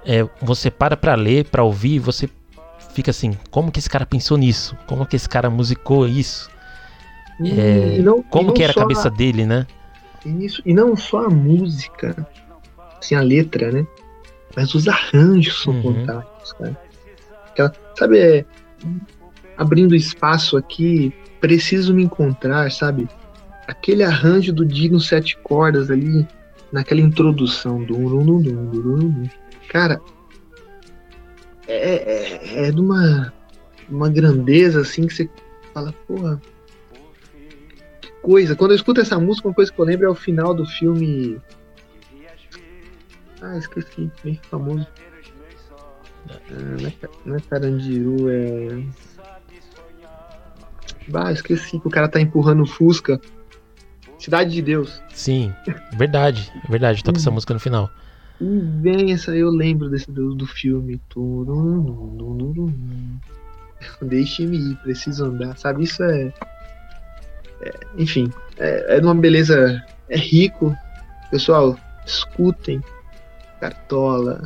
é, 0.06 0.28
você 0.42 0.70
para 0.70 0.98
para 0.98 1.16
ler, 1.16 1.46
para 1.46 1.64
ouvir, 1.64 2.00
você 2.00 2.30
fica 2.94 3.12
assim, 3.12 3.38
como 3.50 3.72
que 3.72 3.80
esse 3.80 3.90
cara 3.90 4.06
pensou 4.06 4.38
nisso? 4.38 4.78
Como 4.88 5.06
que 5.06 5.16
esse 5.16 5.28
cara 5.28 5.50
musicou 5.50 6.08
isso? 6.08 6.50
É, 7.42 7.98
não, 8.00 8.22
como 8.22 8.54
que 8.54 8.64
era 8.64 8.72
a 8.72 8.76
cabeça 8.76 9.08
a, 9.08 9.12
dele, 9.12 9.46
né? 9.46 9.66
Isso, 10.26 10.62
e 10.66 10.74
não 10.74 10.96
só 10.96 11.26
a 11.26 11.30
música, 11.30 12.28
assim, 13.00 13.16
a 13.16 13.22
letra, 13.22 13.72
né? 13.72 13.86
Mas 14.56 14.74
os 14.76 14.88
arranjos 14.88 15.64
são 15.64 15.74
uhum. 15.74 16.06
fantásticos, 16.06 16.54
cara. 16.54 16.78
Aquela, 17.50 17.74
sabe, 17.98 18.20
é, 18.20 18.46
abrindo 19.58 19.96
espaço 19.96 20.56
aqui, 20.58 21.14
preciso 21.42 21.94
me 21.94 22.04
encontrar, 22.04 22.72
sabe? 22.72 23.08
Aquele 23.68 24.04
arranjo 24.04 24.52
do 24.52 24.66
Dino 24.66 25.00
Sete 25.00 25.38
Cordas 25.38 25.90
ali, 25.90 26.28
naquela 26.72 27.02
introdução. 27.02 27.84
Dum, 27.84 29.28
cara, 29.70 30.02
é, 31.68 31.76
é, 31.76 32.68
é 32.68 32.72
de 32.72 32.80
uma, 32.80 33.34
uma 33.90 34.10
grandeza 34.10 34.82
assim 34.82 35.08
que 35.08 35.14
você 35.14 35.30
fala, 35.74 35.94
porra, 36.08 36.42
coisa. 38.22 38.56
Quando 38.56 38.72
eu 38.72 38.76
escuto 38.76 39.02
essa 39.02 39.20
música, 39.20 39.48
uma 39.48 39.54
coisa 39.54 39.72
que 39.72 39.80
eu 39.80 39.86
lembro 39.86 40.08
é 40.08 40.10
o 40.10 40.16
final 40.16 40.54
do 40.54 40.66
filme. 40.66 41.40
Ah, 43.42 43.58
esqueci, 43.58 44.10
bem 44.24 44.40
famoso. 44.50 44.88
Ah, 46.30 46.40
não, 46.50 46.88
é, 46.88 46.94
não 47.26 47.36
é 47.36 47.40
Carandiru, 47.42 48.30
é. 48.30 48.84
Ah, 51.14 51.32
esqueci 51.32 51.80
que 51.80 51.88
o 51.88 51.92
cara 51.92 52.08
tá 52.08 52.20
empurrando 52.22 52.64
o 52.64 52.68
Fusca. 52.68 53.20
Cidade 54.24 54.52
de 54.52 54.62
Deus. 54.62 55.02
Sim, 55.14 55.54
verdade, 55.98 56.52
verdade, 56.70 57.04
toca 57.04 57.18
essa 57.18 57.30
uhum. 57.30 57.36
música 57.36 57.54
no 57.54 57.60
final. 57.60 57.90
E 58.40 58.60
vem 58.82 59.12
essa, 59.12 59.36
eu 59.36 59.50
lembro 59.50 59.90
desse 59.90 60.10
do, 60.10 60.34
do 60.34 60.48
filme. 60.48 61.00
Deixe-me 64.02 64.58
ir, 64.58 64.76
preciso 64.78 65.26
andar, 65.26 65.58
sabe? 65.58 65.84
Isso 65.84 66.02
é 66.04 66.34
é, 67.64 67.72
enfim, 67.98 68.30
é, 68.58 68.98
é 68.98 69.00
uma 69.00 69.16
beleza. 69.16 69.82
É 70.10 70.18
rico. 70.18 70.76
Pessoal, 71.32 71.78
escutem 72.06 72.82
Cartola, 73.60 74.44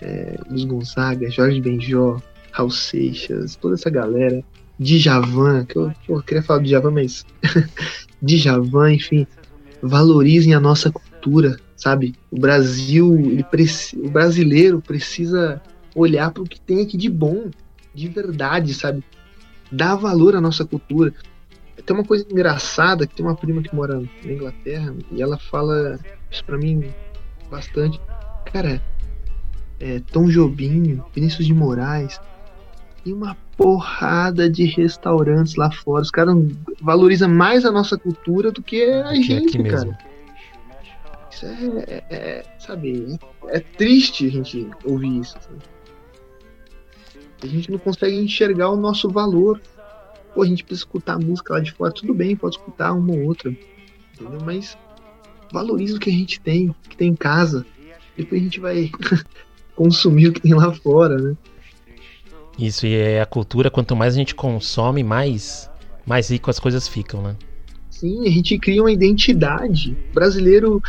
é, 0.00 0.38
Luiz 0.48 0.64
Gonzaga, 0.64 1.30
Jorge 1.30 1.60
Benjó, 1.60 2.20
Raul 2.52 2.70
Seixas, 2.70 3.56
toda 3.56 3.74
essa 3.74 3.90
galera. 3.90 4.42
Djavan, 4.78 5.64
que 5.64 5.76
eu, 5.76 5.90
eu 6.08 6.22
queria 6.22 6.42
falar 6.42 6.60
do 6.60 6.66
Djavan, 6.66 6.90
mas. 6.90 7.24
Djavan, 8.26 8.92
enfim. 8.92 9.26
Valorizem 9.82 10.54
a 10.54 10.60
nossa 10.60 10.90
cultura, 10.90 11.56
sabe? 11.76 12.14
O 12.30 12.38
Brasil, 12.38 13.14
ele 13.18 13.44
o 14.02 14.10
brasileiro 14.10 14.80
precisa 14.80 15.60
olhar 15.94 16.30
para 16.30 16.42
o 16.42 16.48
que 16.48 16.60
tem 16.60 16.82
aqui 16.82 16.96
de 16.96 17.08
bom, 17.08 17.50
de 17.94 18.08
verdade, 18.08 18.74
sabe? 18.74 19.02
Dar 19.70 19.94
valor 19.96 20.36
à 20.36 20.40
nossa 20.40 20.64
cultura. 20.64 21.14
Tem 21.84 21.96
uma 21.96 22.04
coisa 22.04 22.26
engraçada 22.30 23.06
que 23.06 23.14
tem 23.14 23.24
uma 23.24 23.36
prima 23.36 23.62
que 23.62 23.74
mora 23.74 24.00
na 24.24 24.32
Inglaterra 24.32 24.94
e 25.10 25.22
ela 25.22 25.38
fala 25.38 25.98
isso 26.30 26.44
pra 26.44 26.58
mim 26.58 26.84
bastante. 27.50 28.00
Cara, 28.52 28.82
é, 29.78 30.00
Tom 30.00 30.28
Jobim, 30.28 31.00
Vinícius 31.14 31.46
de 31.46 31.54
Moraes, 31.54 32.20
e 33.06 33.12
uma 33.12 33.36
porrada 33.56 34.50
de 34.50 34.64
restaurantes 34.64 35.54
lá 35.54 35.70
fora. 35.70 36.02
Os 36.02 36.10
caras 36.10 36.36
valorizam 36.80 37.28
mais 37.28 37.64
a 37.64 37.70
nossa 37.70 37.96
cultura 37.96 38.50
do 38.50 38.62
que 38.62 38.82
a 38.84 39.12
que 39.12 39.22
gente, 39.22 39.62
cara. 39.62 39.84
Mesmo. 39.84 39.98
Isso 41.30 41.46
é, 41.46 41.82
é, 41.86 42.04
é 42.10 42.44
sabe, 42.58 43.18
é, 43.48 43.60
triste 43.60 44.26
a 44.26 44.30
gente 44.30 44.68
ouvir 44.84 45.20
isso. 45.20 45.36
Sabe? 45.40 45.58
A 47.42 47.46
gente 47.46 47.70
não 47.70 47.78
consegue 47.78 48.16
enxergar 48.16 48.70
o 48.70 48.76
nosso 48.76 49.08
valor 49.08 49.60
pô, 50.36 50.42
a 50.42 50.46
gente 50.46 50.62
precisa 50.62 50.86
escutar 50.86 51.14
a 51.14 51.18
música 51.18 51.54
lá 51.54 51.60
de 51.60 51.72
fora, 51.72 51.90
tudo 51.90 52.12
bem, 52.12 52.36
pode 52.36 52.56
escutar 52.56 52.92
uma 52.92 53.10
ou 53.10 53.24
outra, 53.24 53.50
entendeu? 53.50 54.38
Mas 54.44 54.76
valoriza 55.50 55.96
o 55.96 55.98
que 55.98 56.10
a 56.10 56.12
gente 56.12 56.38
tem, 56.40 56.74
que 56.90 56.96
tem 56.96 57.08
em 57.08 57.16
casa. 57.16 57.64
Depois 58.14 58.40
a 58.40 58.44
gente 58.44 58.60
vai 58.60 58.90
consumir 59.74 60.28
o 60.28 60.32
que 60.34 60.42
tem 60.42 60.52
lá 60.52 60.72
fora, 60.74 61.16
né? 61.16 61.34
Isso, 62.58 62.86
e 62.86 62.94
é 62.94 63.20
a 63.20 63.26
cultura, 63.26 63.70
quanto 63.70 63.94
mais 63.94 64.14
a 64.14 64.16
gente 64.16 64.34
consome, 64.34 65.02
mais 65.02 65.70
mais 66.06 66.30
rico 66.30 66.48
as 66.48 66.60
coisas 66.60 66.86
ficam, 66.86 67.20
né? 67.20 67.36
Sim, 67.90 68.26
a 68.26 68.30
gente 68.30 68.58
cria 68.58 68.82
uma 68.82 68.92
identidade. 68.92 69.96
O 70.10 70.14
brasileiro 70.14 70.80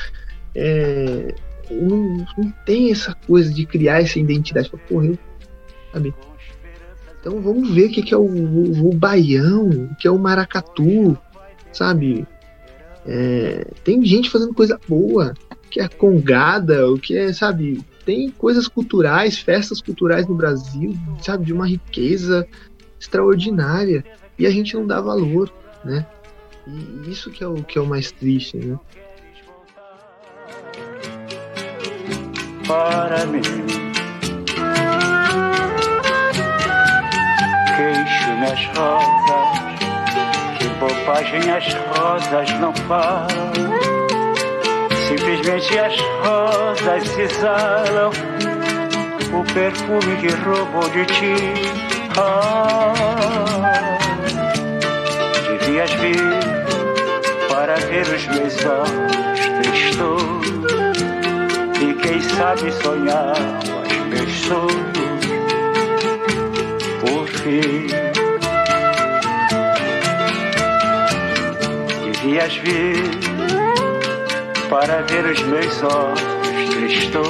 é, 0.53 1.34
não, 1.72 2.26
não, 2.38 2.53
tem 2.65 2.91
essa 2.91 3.15
coisa 3.26 3.51
de 3.51 3.65
criar 3.65 4.01
essa 4.01 4.20
identidade. 4.20 4.70
Porra, 4.88 5.07
eu, 5.07 5.20
sabe? 5.91 6.13
Então 7.20 7.41
vamos 7.41 7.72
ver 7.72 7.88
o 7.88 7.91
que, 7.91 8.03
que 8.03 8.13
é 8.13 8.18
o, 8.18 8.22
o, 8.22 8.89
o 8.89 8.93
baião, 8.95 9.70
o 9.70 9.95
que 9.95 10.07
é 10.07 10.11
o 10.11 10.20
maracatu, 10.20 11.18
sabe? 11.74 12.28
É, 13.05 13.65
tem 13.84 14.03
gente 14.05 14.30
fazendo 14.30 14.53
coisa 14.53 14.80
boa, 14.88 15.34
que 15.72 15.80
é 15.80 15.88
congada, 15.88 16.89
o 16.91 16.99
que 16.99 17.18
é, 17.18 17.34
sabe? 17.34 17.80
Tem 18.08 18.30
coisas 18.32 18.70
culturais, 18.70 19.38
festas 19.38 19.82
culturais 19.82 20.26
no 20.26 20.34
Brasil, 20.34 20.97
sabe? 21.22 21.43
De 21.43 21.51
uma 21.51 21.68
riqueza 21.68 22.47
extraordinária. 22.97 24.01
E 24.39 24.47
a 24.47 24.49
gente 24.49 24.74
não 24.76 24.88
dá 24.88 25.01
valor, 25.01 25.51
né? 25.84 26.08
E 26.66 27.12
isso 27.12 27.30
que 27.30 27.43
é 27.43 27.47
o 27.47 27.55
que 27.55 27.78
é 27.78 27.82
o 27.82 27.86
mais 27.86 28.10
triste, 28.10 28.55
né? 28.55 28.80
Para 32.66 33.26
mim, 33.26 33.41
queixo 37.76 38.30
nas 38.39 38.66
rosas, 38.78 39.80
que 40.58 40.70
bobagem 40.80 41.51
as 41.51 41.74
rosas 41.74 42.60
não 42.62 42.74
falam. 42.88 43.76
Simplesmente 45.08 45.80
as 45.80 45.95
rosas 46.22 47.18
exalam 47.18 48.12
o 49.34 49.53
perfume 49.53 50.18
que 50.18 50.28
roubou 50.43 50.89
de 50.89 51.05
ti. 51.05 51.36
Ah, 52.18 52.93
devias 55.47 55.91
vir 55.93 56.18
para 57.49 57.76
ver 57.76 58.05
os 58.08 58.28
meus 58.28 58.66
olhos 58.66 59.39
tristos 59.62 60.47
e 61.82 61.93
quem 61.93 62.22
sabe 62.22 62.72
sonhar 62.84 63.38
meus 64.10 64.32
sonhos 64.41 64.97
por 66.99 67.28
fim. 67.30 67.88
Devias 72.03 72.55
vir 72.58 73.36
para 74.70 75.01
ver 75.03 75.26
os 75.26 75.41
meus 75.43 75.82
olhos 75.84 76.70
tristos 76.70 77.28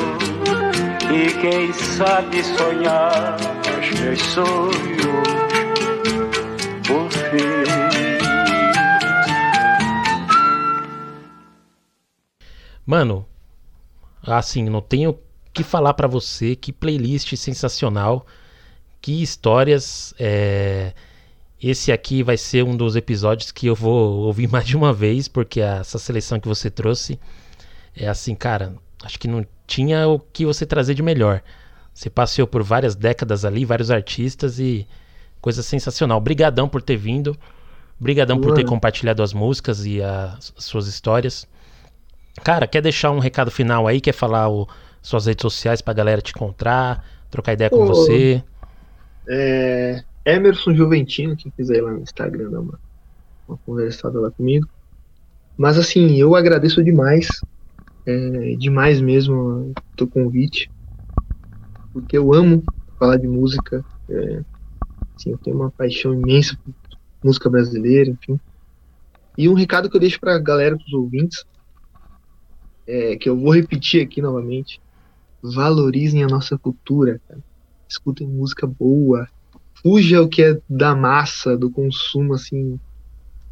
e 1.13 1.33
quem 1.39 1.71
sabe 1.73 2.43
sonhar 2.43 3.37
os 3.79 3.99
meus 3.99 4.21
sonhos 4.21 4.77
por 6.87 7.11
fim. 7.11 7.67
Mano, 12.85 13.25
assim, 14.23 14.63
não 14.63 14.81
tenho 14.81 15.19
que 15.53 15.63
falar 15.63 15.93
para 15.93 16.07
você, 16.07 16.55
que 16.55 16.71
playlist 16.71 17.35
sensacional, 17.35 18.25
que 19.01 19.21
histórias. 19.21 20.13
É... 20.17 20.93
Esse 21.61 21.91
aqui 21.91 22.21
vai 22.21 22.37
ser 22.37 22.63
um 22.63 22.75
dos 22.77 22.95
episódios 22.95 23.51
que 23.51 23.67
eu 23.67 23.75
vou 23.75 24.25
ouvir 24.25 24.47
mais 24.51 24.65
de 24.65 24.77
uma 24.77 24.93
vez, 24.93 25.27
porque 25.27 25.59
essa 25.59 25.97
seleção 25.97 26.39
que 26.39 26.47
você 26.47 26.69
trouxe 26.69 27.19
é 27.95 28.07
assim, 28.07 28.35
cara, 28.35 28.75
acho 29.03 29.17
que 29.17 29.27
não 29.27 29.45
tinha 29.65 30.07
o 30.07 30.19
que 30.19 30.45
você 30.45 30.65
trazer 30.65 30.93
de 30.93 31.01
melhor. 31.01 31.41
Você 31.93 32.09
passeou 32.09 32.47
por 32.47 32.61
várias 32.61 32.95
décadas 32.95 33.43
ali, 33.43 33.65
vários 33.65 33.89
artistas 33.89 34.59
e 34.59 34.87
coisa 35.41 35.63
sensacional. 35.63 36.19
Obrigadão 36.19 36.69
por 36.69 36.81
ter 36.81 36.95
vindo. 36.95 37.35
Obrigadão 37.99 38.39
por 38.39 38.53
ter 38.53 38.63
compartilhado 38.63 39.23
as 39.23 39.33
músicas 39.33 39.83
e 39.83 40.01
as 40.01 40.53
suas 40.57 40.87
histórias. 40.87 41.47
Cara, 42.43 42.67
quer 42.67 42.81
deixar 42.81 43.09
um 43.09 43.17
recado 43.17 43.49
final 43.49 43.87
aí? 43.87 43.99
Quer 43.99 44.11
falar 44.11 44.47
o, 44.47 44.67
suas 45.01 45.25
redes 45.25 45.41
sociais 45.41 45.81
pra 45.81 45.93
galera 45.93 46.21
te 46.21 46.29
encontrar, 46.29 47.03
trocar 47.31 47.53
ideia 47.53 47.71
com 47.71 47.87
você? 47.87 48.43
É, 49.27 50.03
Emerson 50.27 50.75
Juventino, 50.75 51.37
quem 51.37 51.51
quiser 51.51 51.77
ir 51.77 51.81
lá 51.81 51.91
no 51.91 52.01
Instagram 52.01 52.51
dar 52.51 52.59
uma, 52.59 52.79
uma 53.47 53.57
conversada 53.59 54.19
lá 54.19 54.29
comigo. 54.31 54.67
Mas 55.57 55.77
assim, 55.77 56.17
eu 56.17 56.35
agradeço 56.35 56.83
demais, 56.83 57.43
é, 58.05 58.55
demais 58.57 58.99
mesmo 58.99 59.73
o 59.99 60.07
convite, 60.07 60.69
porque 61.93 62.17
eu 62.17 62.33
amo 62.33 62.63
falar 62.99 63.17
de 63.17 63.27
música. 63.27 63.83
É, 64.09 64.41
assim, 65.17 65.31
eu 65.31 65.37
tenho 65.39 65.55
uma 65.55 65.71
paixão 65.71 66.13
imensa 66.13 66.57
por 66.63 66.73
música 67.23 67.49
brasileira, 67.49 68.09
enfim. 68.09 68.39
E 69.37 69.47
um 69.47 69.53
recado 69.53 69.89
que 69.89 69.95
eu 69.95 70.01
deixo 70.01 70.19
pra 70.19 70.37
galera, 70.39 70.77
pros 70.77 70.93
ouvintes, 70.93 71.45
é, 72.85 73.15
que 73.17 73.29
eu 73.29 73.37
vou 73.37 73.53
repetir 73.53 74.05
aqui 74.05 74.21
novamente. 74.21 74.79
Valorizem 75.41 76.23
a 76.23 76.27
nossa 76.27 76.57
cultura, 76.57 77.21
cara. 77.27 77.41
Escutem 77.89 78.27
música 78.27 78.67
boa. 78.67 79.27
Fuja 79.81 80.21
o 80.21 80.27
que 80.29 80.43
é 80.43 80.59
da 80.69 80.95
massa, 80.95 81.57
do 81.57 81.71
consumo, 81.71 82.33
assim, 82.33 82.79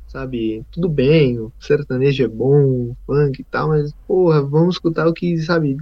sabe? 0.07 0.63
Tudo 0.71 0.89
bem, 0.89 1.39
o 1.39 1.51
sertanejo 1.59 2.23
é 2.23 2.27
bom, 2.27 2.91
o 2.91 2.97
funk 3.05 3.41
e 3.41 3.43
tal, 3.45 3.69
mas, 3.69 3.93
porra, 4.07 4.41
vamos 4.41 4.75
escutar 4.75 5.07
o 5.07 5.13
que, 5.13 5.37
sabe, 5.37 5.77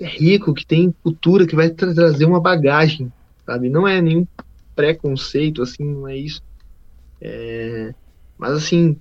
é 0.00 0.06
rico, 0.06 0.54
que 0.54 0.66
tem 0.66 0.92
cultura, 1.02 1.46
que 1.46 1.56
vai 1.56 1.70
tra 1.70 1.94
trazer 1.94 2.24
uma 2.24 2.40
bagagem, 2.40 3.12
sabe? 3.46 3.68
Não 3.68 3.86
é 3.86 4.00
nenhum 4.00 4.26
preconceito, 4.74 5.62
assim, 5.62 5.84
não 5.84 6.08
é 6.08 6.16
isso. 6.16 6.40
É... 7.20 7.94
Mas, 8.36 8.52
assim, 8.52 8.98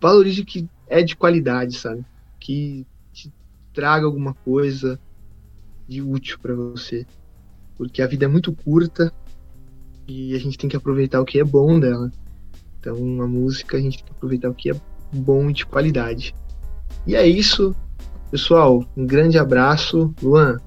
valorize 0.00 0.40
o 0.40 0.46
que 0.46 0.66
é 0.88 1.02
de 1.02 1.16
qualidade, 1.16 1.76
sabe? 1.76 2.04
que 2.42 2.84
te 3.12 3.32
traga 3.72 4.04
alguma 4.04 4.34
coisa 4.34 4.98
de 5.88 6.02
útil 6.02 6.38
para 6.40 6.54
você. 6.54 7.06
Porque 7.76 8.02
a 8.02 8.06
vida 8.06 8.24
é 8.24 8.28
muito 8.28 8.52
curta 8.52 9.12
e 10.06 10.34
a 10.34 10.38
gente 10.38 10.58
tem 10.58 10.68
que 10.68 10.76
aproveitar 10.76 11.20
o 11.20 11.24
que 11.24 11.38
é 11.38 11.44
bom 11.44 11.78
dela. 11.78 12.10
Então, 12.80 12.96
a 13.22 13.26
música 13.26 13.76
a 13.76 13.80
gente 13.80 13.98
tem 13.98 14.06
que 14.06 14.12
aproveitar 14.12 14.50
o 14.50 14.54
que 14.54 14.70
é 14.70 14.74
bom 15.12 15.48
e 15.50 15.52
de 15.52 15.64
qualidade. 15.64 16.34
E 17.06 17.14
é 17.14 17.26
isso, 17.26 17.74
pessoal. 18.30 18.84
Um 18.96 19.06
grande 19.06 19.38
abraço. 19.38 20.12
Luan, 20.22 20.58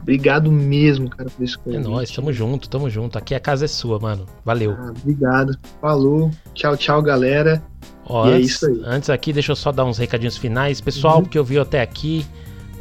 obrigado 0.00 0.52
mesmo, 0.52 1.10
cara, 1.10 1.28
por 1.30 1.42
esse 1.42 1.58
convite. 1.58 1.80
É 1.80 1.88
nóis, 1.88 2.10
tamo 2.10 2.32
junto, 2.32 2.68
tamo 2.68 2.88
junto. 2.88 3.18
Aqui 3.18 3.34
a 3.34 3.40
casa 3.40 3.64
é 3.64 3.68
sua, 3.68 3.98
mano. 3.98 4.26
Valeu. 4.44 4.72
Ah, 4.78 4.92
obrigado. 4.96 5.58
Falou. 5.80 6.30
Tchau, 6.54 6.76
tchau, 6.76 7.02
galera. 7.02 7.62
Ó, 8.06 8.28
é 8.28 8.34
antes, 8.34 8.62
é 8.62 8.68
antes, 8.84 9.10
aqui, 9.10 9.32
deixa 9.32 9.52
eu 9.52 9.56
só 9.56 9.72
dar 9.72 9.84
uns 9.84 9.98
recadinhos 9.98 10.36
finais. 10.36 10.80
Pessoal 10.80 11.18
uhum. 11.18 11.24
que 11.24 11.38
ouviu 11.38 11.62
até 11.62 11.80
aqui, 11.80 12.24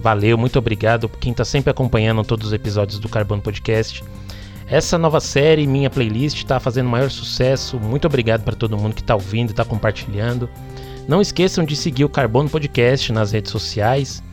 valeu, 0.01 0.38
muito 0.38 0.59
obrigado. 0.59 1.07
Quem 1.07 1.34
tá 1.34 1.45
sempre 1.45 1.72
acompanhando 1.72 2.24
todos 2.24 2.47
os 2.47 2.53
episódios 2.53 2.99
do 2.99 3.09
Carbono 3.09 3.41
Podcast. 3.41 4.03
Essa 4.68 4.97
nova 4.97 5.20
série, 5.20 5.68
minha 5.68 5.89
playlist, 5.89 6.43
tá 6.45 6.59
fazendo 6.59 6.89
maior 6.89 7.11
sucesso. 7.11 7.80
Muito 7.80 8.05
obrigado 8.05 8.43
para 8.43 8.55
todo 8.55 8.78
mundo 8.78 8.95
que 8.95 9.03
tá 9.03 9.14
ouvindo 9.14 9.51
e 9.51 9.53
tá 9.53 9.66
compartilhando. 9.66 10.49
Não 11.07 11.22
esqueçam 11.22 11.66
de 11.66 11.76
seguir 11.76 12.05
o 12.05 12.09
Carbono 12.09 12.49
Podcast 12.49 13.11
nas 13.11 13.32
redes 13.32 13.51
sociais. 13.51 14.24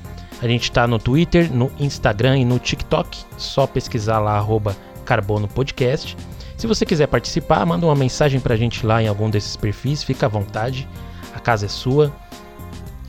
A 0.41 0.47
gente 0.47 0.71
tá 0.71 0.87
no 0.87 0.99
Twitter, 0.99 1.53
no 1.53 1.71
Instagram 1.79 2.39
e 2.39 2.45
no 2.45 2.59
TikTok. 2.59 3.25
Só 3.37 3.67
pesquisar 3.67 4.21
lá, 4.21 4.37
arroba 4.37 4.77
Carbono 5.05 5.49
Podcast. 5.49 6.17
Se 6.57 6.67
você 6.67 6.87
quiser 6.87 7.09
participar, 7.09 7.67
manda 7.67 7.87
uma 7.87 7.95
mensagem 7.95 8.39
pra 8.39 8.55
gente 8.55 8.87
lá 8.87 9.03
em 9.03 9.09
algum 9.09 9.29
desses 9.29 9.57
perfis, 9.57 10.03
fica 10.03 10.27
à 10.27 10.29
vontade, 10.29 10.87
a 11.35 11.41
casa 11.41 11.67
é 11.67 11.69
sua. 11.69 12.13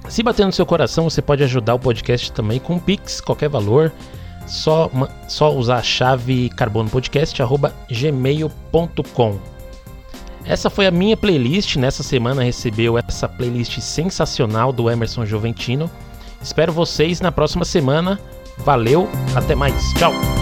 Se 0.10 0.24
bater 0.24 0.46
no 0.46 0.52
seu 0.52 0.66
coração, 0.66 1.10
você 1.10 1.22
pode 1.22 1.44
ajudar 1.44 1.76
o 1.76 1.80
podcast 1.80 2.32
também 2.32 2.60
com 2.60 2.80
Pix, 2.80 3.22
qualquer 3.22 3.50
valor. 3.50 3.92
Só, 4.46 4.92
só 5.28 5.56
usar 5.56 5.78
a 5.78 5.84
chave 5.84 6.50
carbonopodcast.gmail.com. 6.50 9.40
Essa 10.44 10.70
foi 10.70 10.86
a 10.88 10.92
minha 10.92 11.16
playlist. 11.16 11.78
Nessa 11.78 12.04
semana 12.04 12.44
recebeu 12.44 12.98
essa 12.98 13.30
playlist 13.30 13.80
sensacional 13.80 14.74
do 14.74 14.90
Emerson 14.90 15.26
Juventino. 15.26 15.90
Espero 16.42 16.74
vocês 16.74 17.22
na 17.22 17.32
próxima 17.32 17.64
semana. 17.64 18.20
Valeu, 18.58 19.08
até 19.36 19.56
mais. 19.56 19.94
Tchau! 19.94 20.41